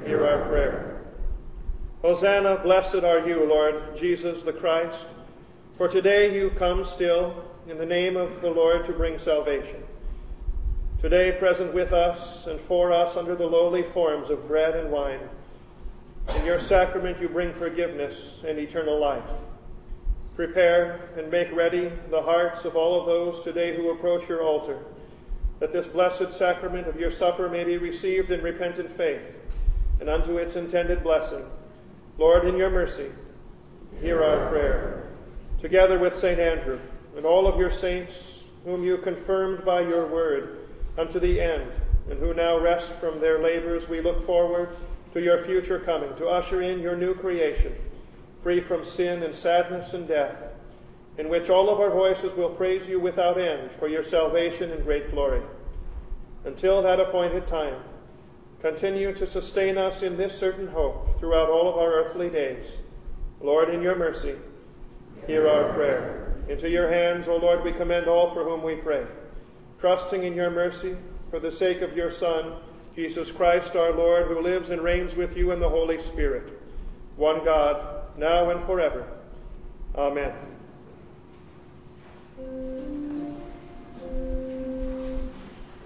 hear 0.06 0.26
our 0.26 0.46
prayer. 0.48 1.02
Hosanna, 2.04 2.58
blessed 2.58 3.04
are 3.04 3.28
you, 3.28 3.46
Lord 3.46 3.96
Jesus 3.96 4.44
the 4.44 4.54
Christ, 4.54 5.08
for 5.78 5.88
today 5.88 6.36
you 6.38 6.52
come 6.52 6.86
still 6.86 7.46
in 7.68 7.78
the 7.78 7.86
name 7.86 8.18
of 8.18 8.42
the 8.42 8.52
Lord 8.52 8.84
to 8.86 8.92
bring 8.92 9.18
salvation. 9.18 9.82
Today, 11.00 11.32
present 11.32 11.74
with 11.74 11.92
us 11.92 12.48
and 12.48 12.60
for 12.60 12.92
us 12.92 13.18
under 13.18 13.36
the 13.36 13.48
lowly 13.48 13.84
forms 13.84 14.30
of 14.30 14.48
bread 14.48 14.76
and 14.76 14.92
wine 14.92 15.20
in 16.30 16.46
your 16.46 16.60
sacrament, 16.60 17.20
you 17.20 17.30
bring 17.30 17.54
forgiveness 17.54 18.44
and 18.48 18.58
eternal 18.58 19.00
life. 19.00 19.30
Prepare 20.36 21.10
and 21.18 21.30
make 21.30 21.52
ready 21.52 21.92
the 22.10 22.22
hearts 22.22 22.66
of 22.66 22.76
all 22.76 23.00
of 23.00 23.06
those 23.06 23.40
today 23.40 23.76
who 23.76 23.92
approach 23.92 24.28
your 24.28 24.42
altar, 24.42 24.80
that 25.60 25.72
this 25.72 25.86
blessed 25.86 26.32
sacrament 26.32 26.88
of 26.88 27.00
your 27.00 27.12
supper 27.12 27.50
may 27.50 27.64
be 27.64 27.78
received 27.78 28.32
in 28.32 28.42
repentant 28.42 28.90
faith 28.90 29.38
and 30.00 30.10
unto 30.10 30.38
its 30.38 30.56
intended 30.56 31.04
blessing. 31.04 31.46
Lord, 32.18 32.46
in 32.46 32.58
your 32.58 32.70
mercy, 32.70 33.12
hear 34.02 34.24
our 34.24 34.50
prayer. 34.50 35.12
Together 35.60 36.00
with 36.00 36.16
St. 36.16 36.40
Andrew 36.40 36.80
and 37.16 37.26
all 37.26 37.48
of 37.48 37.60
your 37.60 37.70
saints, 37.70 38.46
whom 38.66 38.84
you 38.84 38.98
confirmed 38.98 39.64
by 39.64 39.82
your 39.82 40.08
word 40.08 40.68
unto 40.98 41.20
the 41.20 41.40
end, 41.40 41.72
and 42.10 42.20
who 42.20 42.34
now 42.34 42.58
rest 42.58 42.92
from 42.94 43.20
their 43.20 43.40
labors, 43.40 43.88
we 43.88 44.02
look 44.02 44.26
forward 44.26 44.76
to 45.14 45.22
your 45.22 45.38
future 45.38 45.80
coming, 45.80 46.14
to 46.16 46.28
usher 46.28 46.62
in 46.62 46.80
your 46.80 46.98
new 46.98 47.14
creation, 47.14 47.74
free 48.42 48.60
from 48.60 48.84
sin 48.84 49.22
and 49.24 49.34
sadness 49.34 49.94
and 49.94 50.08
death, 50.08 50.44
in 51.20 51.30
which 51.30 51.52
all 51.52 51.70
of 51.70 51.80
our 51.80 51.92
voices 51.92 52.34
will 52.34 52.50
praise 52.50 52.88
you 52.88 53.00
without 53.00 53.40
end 53.40 53.72
for 53.72 53.88
your 53.88 54.02
salvation 54.02 54.72
and 54.72 54.84
great 54.84 55.12
glory. 55.12 55.42
Until 56.46 56.82
that 56.82 57.00
appointed 57.00 57.46
time, 57.46 57.80
continue 58.60 59.14
to 59.14 59.28
sustain 59.28 59.78
us 59.78 60.02
in 60.02 60.18
this 60.18 60.38
certain 60.38 60.68
hope 60.68 61.20
throughout 61.20 61.50
all 61.50 61.70
of 61.70 61.78
our 61.78 61.94
earthly 61.94 62.30
days. 62.30 62.78
Lord, 63.40 63.70
in 63.70 63.84
your 63.84 63.96
mercy, 63.96 64.36
hear 65.28 65.48
our 65.48 65.74
prayer. 65.74 66.34
Into 66.50 66.70
your 66.70 66.92
hands, 66.92 67.28
O 67.28 67.38
Lord, 67.38 67.64
we 67.64 67.72
commend 67.72 68.08
all 68.08 68.34
for 68.34 68.44
whom 68.44 68.64
we 68.64 68.76
pray, 68.76 69.06
trusting 69.80 70.24
in 70.24 70.34
your 70.34 70.50
mercy 70.50 70.98
for 71.30 71.40
the 71.40 71.52
sake 71.52 71.82
of 71.82 71.96
your 71.96 72.10
Son 72.10 72.56
Jesus 72.96 73.32
Christ 73.32 73.76
our 73.76 73.92
Lord, 73.92 74.28
who 74.28 74.40
lives 74.40 74.70
and 74.70 74.82
reigns 74.82 75.16
with 75.16 75.36
you 75.36 75.52
in 75.52 75.60
the 75.60 75.70
Holy 75.70 75.98
Spirit, 75.98 76.62
one 77.16 77.44
God, 77.44 78.04
now 78.18 78.52
and 78.52 78.64
forever. 78.66 79.08
Amen. 79.96 80.34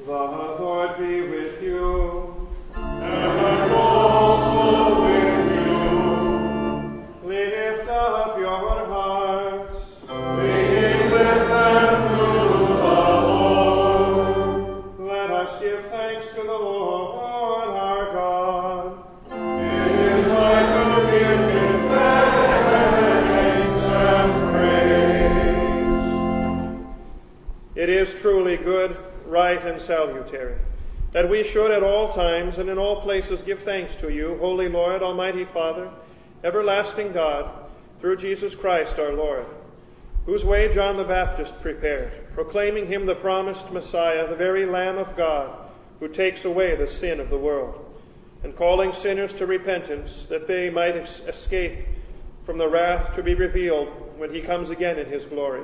The 0.06 0.14
Lord 0.14 0.98
be 0.98 1.22
with 1.22 1.62
you. 1.62 2.48
And 2.76 3.72
also 3.74 5.02
with 5.04 5.66
you. 5.66 7.30
Lift 7.30 7.90
up 7.90 8.38
your 8.38 8.86
heart. 8.86 9.47
Right 29.26 29.64
and 29.64 29.82
salutary, 29.82 30.58
that 31.12 31.30
we 31.30 31.44
should 31.44 31.72
at 31.72 31.84
all 31.84 32.10
times 32.10 32.58
and 32.58 32.70
in 32.70 32.78
all 32.78 33.02
places 33.02 33.42
give 33.42 33.60
thanks 33.60 33.96
to 33.96 34.10
you, 34.10 34.38
Holy 34.38 34.70
Lord, 34.70 35.04
Almighty 35.04 35.46
Father, 35.46 35.90
everlasting 36.44 37.12
God, 37.12 37.50
through 38.00 38.18
Jesus 38.18 38.56
Christ 38.56 39.00
our 39.00 39.14
Lord, 39.14 39.46
whose 40.26 40.46
way 40.46 40.72
John 40.74 40.98
the 40.98 41.04
Baptist 41.04 41.60
prepared, 41.62 42.34
proclaiming 42.34 42.88
him 42.88 43.06
the 43.06 43.16
promised 43.16 43.72
Messiah, 43.72 44.28
the 44.28 44.36
very 44.36 44.66
Lamb 44.66 44.98
of 44.98 45.16
God, 45.18 45.58
who 46.00 46.08
takes 46.08 46.46
away 46.46 46.76
the 46.76 46.86
sin 46.86 47.20
of 47.20 47.30
the 47.30 47.38
world, 47.38 47.84
and 48.44 48.56
calling 48.56 48.94
sinners 48.94 49.34
to 49.34 49.46
repentance, 49.46 50.26
that 50.26 50.48
they 50.48 50.70
might 50.70 50.96
escape 50.96 51.86
from 52.46 52.58
the 52.58 52.70
wrath 52.70 53.14
to 53.14 53.24
be 53.24 53.34
revealed 53.34 53.88
when 54.18 54.34
he 54.34 54.42
comes 54.42 54.70
again 54.70 55.00
in 55.00 55.08
his 55.08 55.26
glory. 55.26 55.64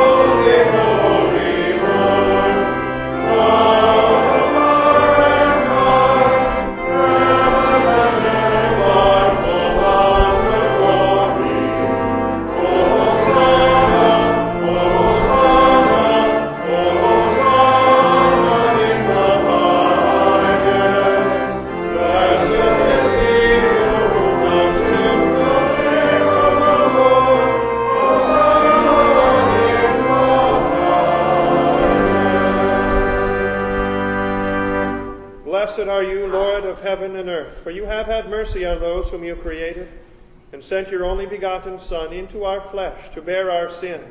sent 40.71 40.89
your 40.89 41.03
only 41.03 41.25
begotten 41.25 41.77
Son 41.77 42.13
into 42.13 42.45
our 42.45 42.61
flesh 42.61 43.09
to 43.09 43.21
bear 43.21 43.51
our 43.51 43.69
sin 43.69 44.01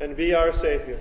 and 0.00 0.16
be 0.16 0.32
our 0.32 0.52
Savior. 0.52 1.00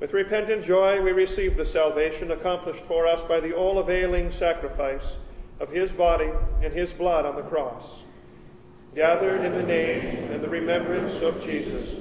With 0.00 0.12
repentant 0.12 0.64
joy, 0.64 1.00
we 1.00 1.12
receive 1.12 1.56
the 1.56 1.64
salvation 1.64 2.32
accomplished 2.32 2.84
for 2.84 3.06
us 3.06 3.22
by 3.22 3.38
the 3.38 3.52
all 3.52 3.78
availing 3.78 4.32
sacrifice 4.32 5.18
of 5.60 5.70
His 5.70 5.92
body 5.92 6.28
and 6.60 6.72
His 6.72 6.92
blood 6.92 7.24
on 7.24 7.36
the 7.36 7.42
cross. 7.42 8.00
Gathered 8.96 9.44
in 9.44 9.52
the 9.52 9.62
name 9.62 10.32
and 10.32 10.42
the 10.42 10.48
remembrance 10.48 11.20
of 11.20 11.40
Jesus, 11.44 12.00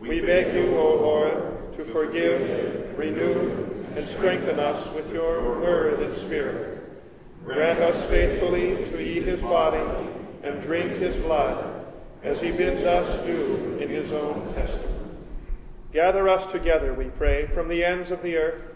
we 0.00 0.22
beg 0.22 0.54
you, 0.54 0.78
O 0.78 0.94
Lord, 0.94 1.74
to 1.74 1.84
forgive, 1.84 2.98
renew, 2.98 3.84
and 3.96 4.08
strengthen 4.08 4.58
us 4.58 4.90
with 4.94 5.12
your 5.12 5.60
word 5.60 6.00
and 6.00 6.14
spirit 6.14 6.80
Grant 7.44 7.80
us 7.80 8.04
faithfully 8.04 8.76
to 8.76 9.00
eat 9.00 9.24
his 9.24 9.40
body 9.40 10.09
and 10.42 10.60
drink 10.60 10.96
his 10.96 11.16
blood, 11.16 11.86
as 12.22 12.40
he 12.40 12.50
bids 12.50 12.84
us 12.84 13.24
do 13.24 13.78
in 13.80 13.88
his 13.88 14.12
own 14.12 14.52
testament. 14.54 14.96
Gather 15.92 16.28
us 16.28 16.46
together, 16.46 16.94
we 16.94 17.06
pray, 17.06 17.46
from 17.46 17.68
the 17.68 17.84
ends 17.84 18.10
of 18.10 18.22
the 18.22 18.36
earth 18.36 18.74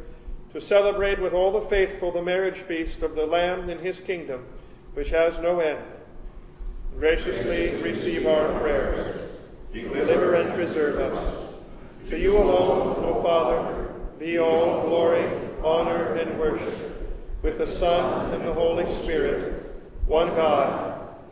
to 0.55 0.61
celebrate 0.61 1.21
with 1.21 1.35
all 1.35 1.51
the 1.51 1.61
faithful 1.61 2.13
the 2.13 2.23
marriage 2.23 2.59
feast 2.59 3.03
of 3.03 3.17
the 3.17 3.27
Lamb 3.27 3.69
in 3.69 3.81
his 3.81 3.99
kingdom, 3.99 4.47
which 4.95 5.11
has 5.11 5.41
no 5.41 5.59
end. 5.59 5.81
Graciously 6.97 7.75
receive 7.83 8.25
our 8.27 8.61
prayers. 8.61 9.33
Deliver 9.73 10.35
and 10.35 10.55
preserve 10.55 10.99
us. 11.01 11.55
To 12.09 12.17
you 12.19 12.39
alone, 12.39 13.05
O 13.05 13.21
Father, 13.21 13.95
be 14.21 14.39
all 14.39 14.83
glory, 14.83 15.29
honor, 15.65 16.15
and 16.15 16.39
worship 16.39 17.13
with 17.43 17.59
the 17.59 17.67
Son 17.67 18.33
and 18.33 18.47
the 18.47 18.53
Holy 18.53 18.89
Spirit, 18.89 19.75
one 20.07 20.29
God, 20.37 20.94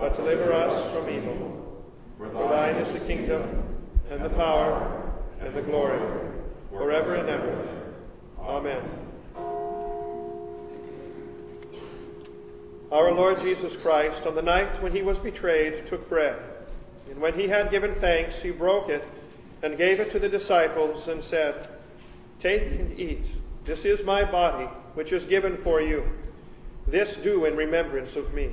but 0.00 0.16
deliver 0.16 0.50
us 0.52 0.90
from 0.92 1.10
evil. 1.10 1.84
For 2.18 2.48
thine 2.48 2.76
is 2.76 2.92
the 2.92 3.00
kingdom, 3.00 3.64
and 4.10 4.24
the 4.24 4.30
power, 4.30 5.12
and 5.40 5.54
the 5.54 5.62
glory, 5.62 6.00
forever 6.70 7.14
and 7.14 7.28
ever. 7.28 7.68
Amen. 8.40 8.82
Our 12.90 13.12
Lord 13.12 13.40
Jesus 13.40 13.76
Christ, 13.76 14.26
on 14.26 14.34
the 14.34 14.42
night 14.42 14.82
when 14.82 14.92
he 14.92 15.02
was 15.02 15.18
betrayed, 15.18 15.86
took 15.86 16.08
bread. 16.08 16.36
And 17.10 17.20
when 17.20 17.34
he 17.34 17.48
had 17.48 17.70
given 17.70 17.92
thanks, 17.92 18.42
he 18.42 18.50
broke 18.50 18.88
it 18.88 19.06
and 19.62 19.76
gave 19.76 20.00
it 20.00 20.10
to 20.12 20.18
the 20.18 20.28
disciples 20.28 21.08
and 21.08 21.22
said, 21.22 21.68
Take 22.38 22.62
and 22.62 22.98
eat. 22.98 23.26
This 23.64 23.84
is 23.84 24.02
my 24.02 24.24
body, 24.24 24.64
which 24.94 25.12
is 25.12 25.24
given 25.24 25.56
for 25.56 25.80
you. 25.80 26.10
This 26.86 27.16
do 27.16 27.44
in 27.44 27.54
remembrance 27.56 28.16
of 28.16 28.32
me. 28.32 28.52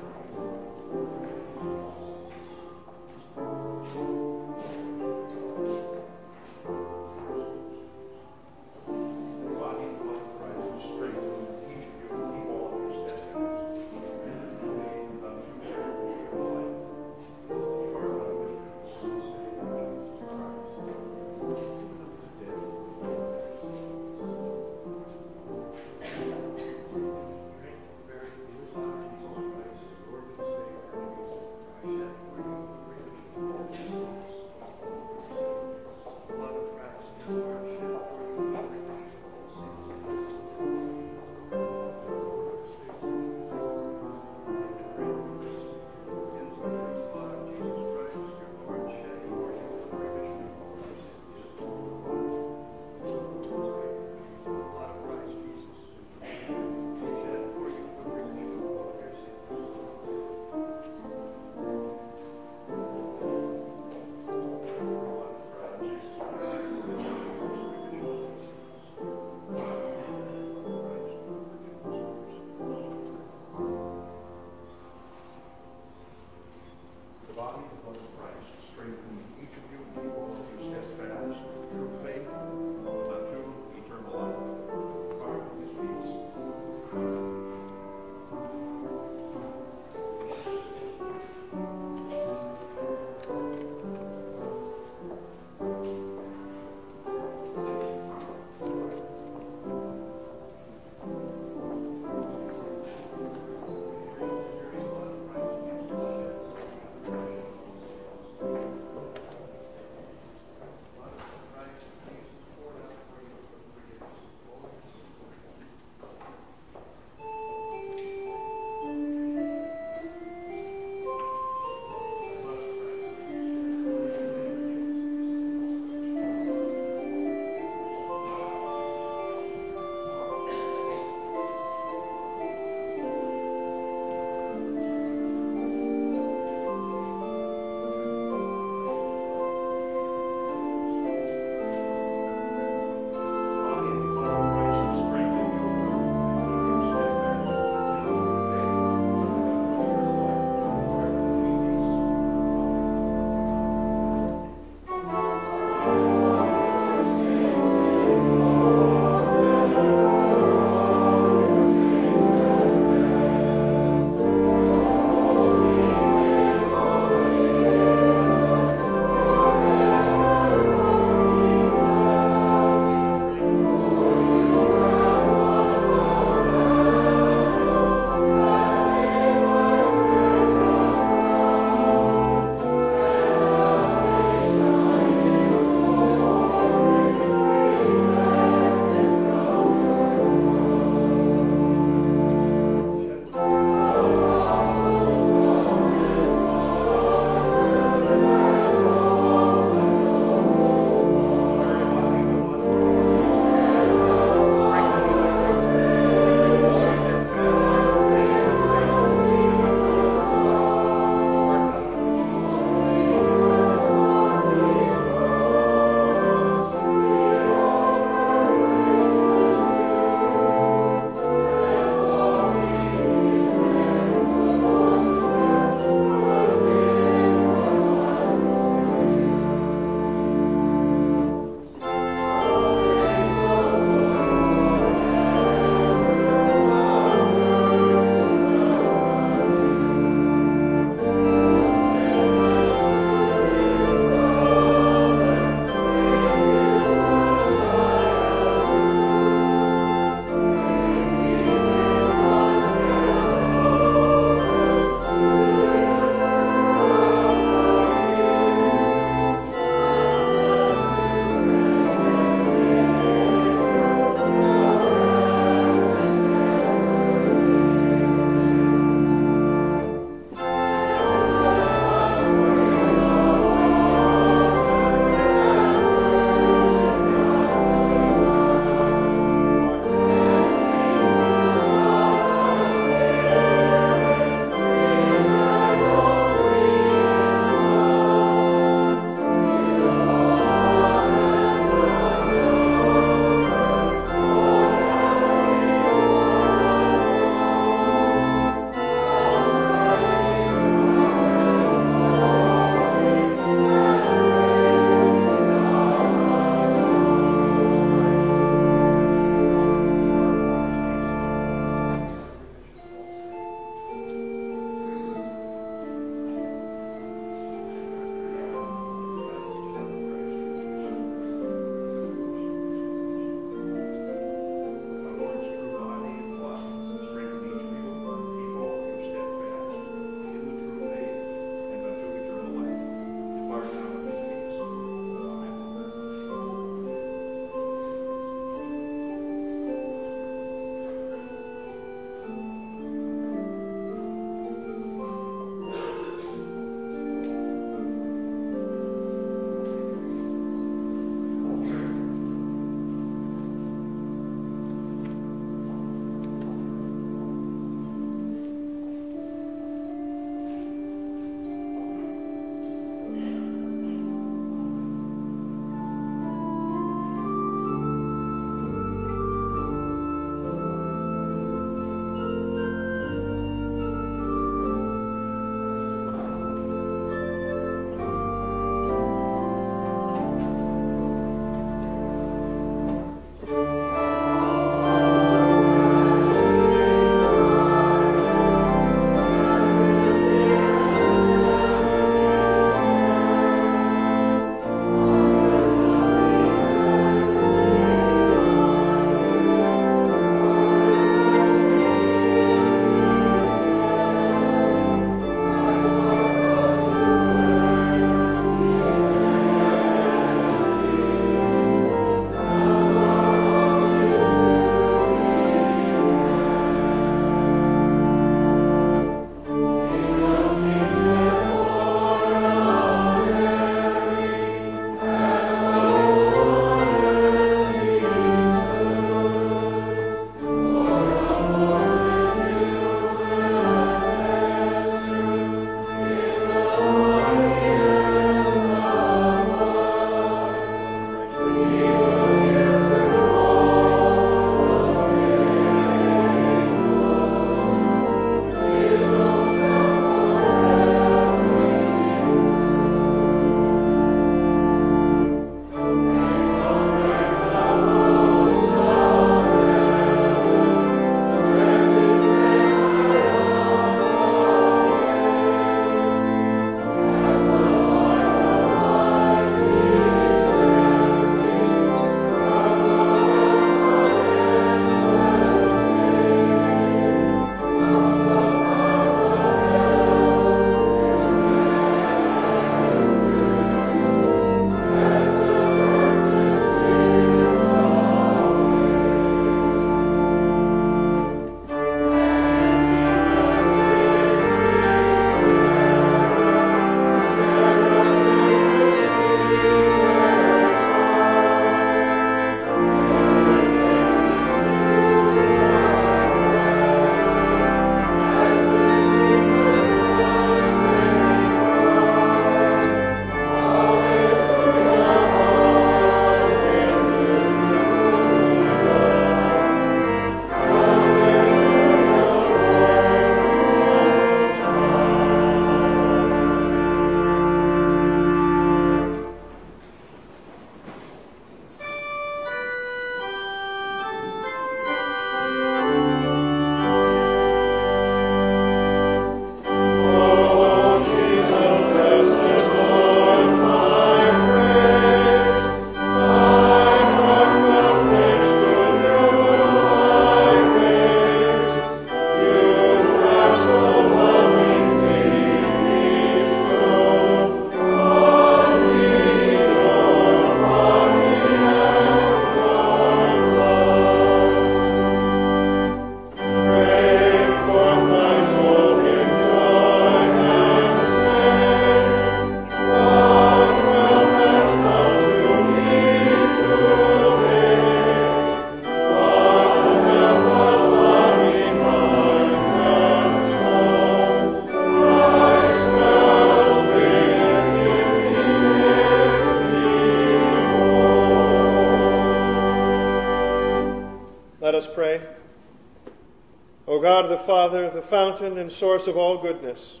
Fountain 598.42 598.58
and 598.58 598.72
source 598.72 599.06
of 599.06 599.16
all 599.16 599.38
goodness, 599.38 600.00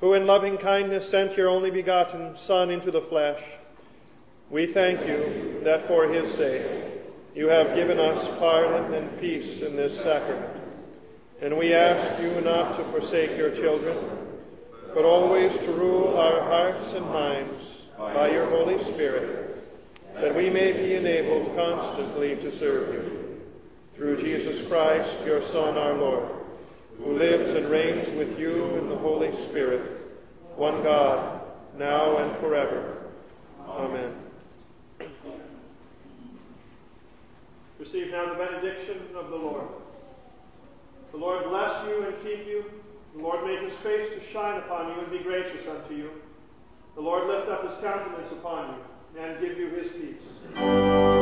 who 0.00 0.12
in 0.12 0.26
loving 0.26 0.58
kindness 0.58 1.08
sent 1.08 1.34
your 1.38 1.48
only 1.48 1.70
begotten 1.70 2.36
Son 2.36 2.70
into 2.70 2.90
the 2.90 3.00
flesh, 3.00 3.42
we 4.50 4.66
thank 4.66 5.06
you 5.06 5.58
that 5.64 5.80
for 5.80 6.06
his 6.06 6.30
sake 6.30 6.66
you 7.34 7.48
have 7.48 7.74
given 7.74 7.98
us 7.98 8.28
pardon 8.38 8.92
and 8.92 9.18
peace 9.18 9.62
in 9.62 9.76
this 9.76 9.98
sacrament. 9.98 10.60
And 11.40 11.56
we 11.56 11.72
ask 11.72 12.20
you 12.20 12.42
not 12.42 12.76
to 12.76 12.84
forsake 12.84 13.38
your 13.38 13.50
children, 13.50 13.96
but 14.92 15.06
always 15.06 15.56
to 15.56 15.72
rule 15.72 16.18
our 16.18 16.42
hearts 16.42 16.92
and 16.92 17.06
minds 17.06 17.86
by 17.96 18.30
your 18.30 18.44
Holy 18.50 18.78
Spirit, 18.78 19.56
that 20.16 20.36
we 20.36 20.50
may 20.50 20.72
be 20.72 20.96
enabled 20.96 21.56
constantly 21.56 22.36
to 22.36 22.52
serve 22.52 22.92
you. 22.92 23.40
Through 23.96 24.18
Jesus 24.18 24.66
Christ, 24.68 25.20
your 25.24 25.40
Son, 25.40 25.78
our 25.78 25.94
Lord, 25.94 26.29
reigns 27.70 28.10
with 28.10 28.36
you 28.38 28.76
in 28.76 28.88
the 28.88 28.96
Holy 28.96 29.34
Spirit, 29.36 30.20
one 30.56 30.82
God, 30.82 31.40
now 31.78 32.16
and 32.16 32.36
forever. 32.38 32.96
Amen. 33.68 34.12
Receive 37.78 38.10
now 38.10 38.28
the 38.28 38.34
benediction 38.34 39.00
of 39.14 39.30
the 39.30 39.36
Lord. 39.36 39.68
The 41.12 41.16
Lord 41.16 41.44
bless 41.44 41.86
you 41.86 42.02
and 42.02 42.14
keep 42.24 42.46
you. 42.46 42.64
The 43.14 43.22
Lord 43.22 43.46
make 43.46 43.60
his 43.60 43.72
face 43.78 44.08
to 44.14 44.32
shine 44.32 44.58
upon 44.58 44.92
you 44.92 45.02
and 45.02 45.10
be 45.10 45.18
gracious 45.18 45.66
unto 45.68 45.94
you. 45.94 46.10
The 46.96 47.00
Lord 47.00 47.28
lift 47.28 47.48
up 47.48 47.68
his 47.68 47.78
countenance 47.80 48.32
upon 48.32 48.74
you 49.14 49.20
and 49.20 49.40
give 49.40 49.56
you 49.56 49.68
his 49.68 49.92
peace. 49.92 51.19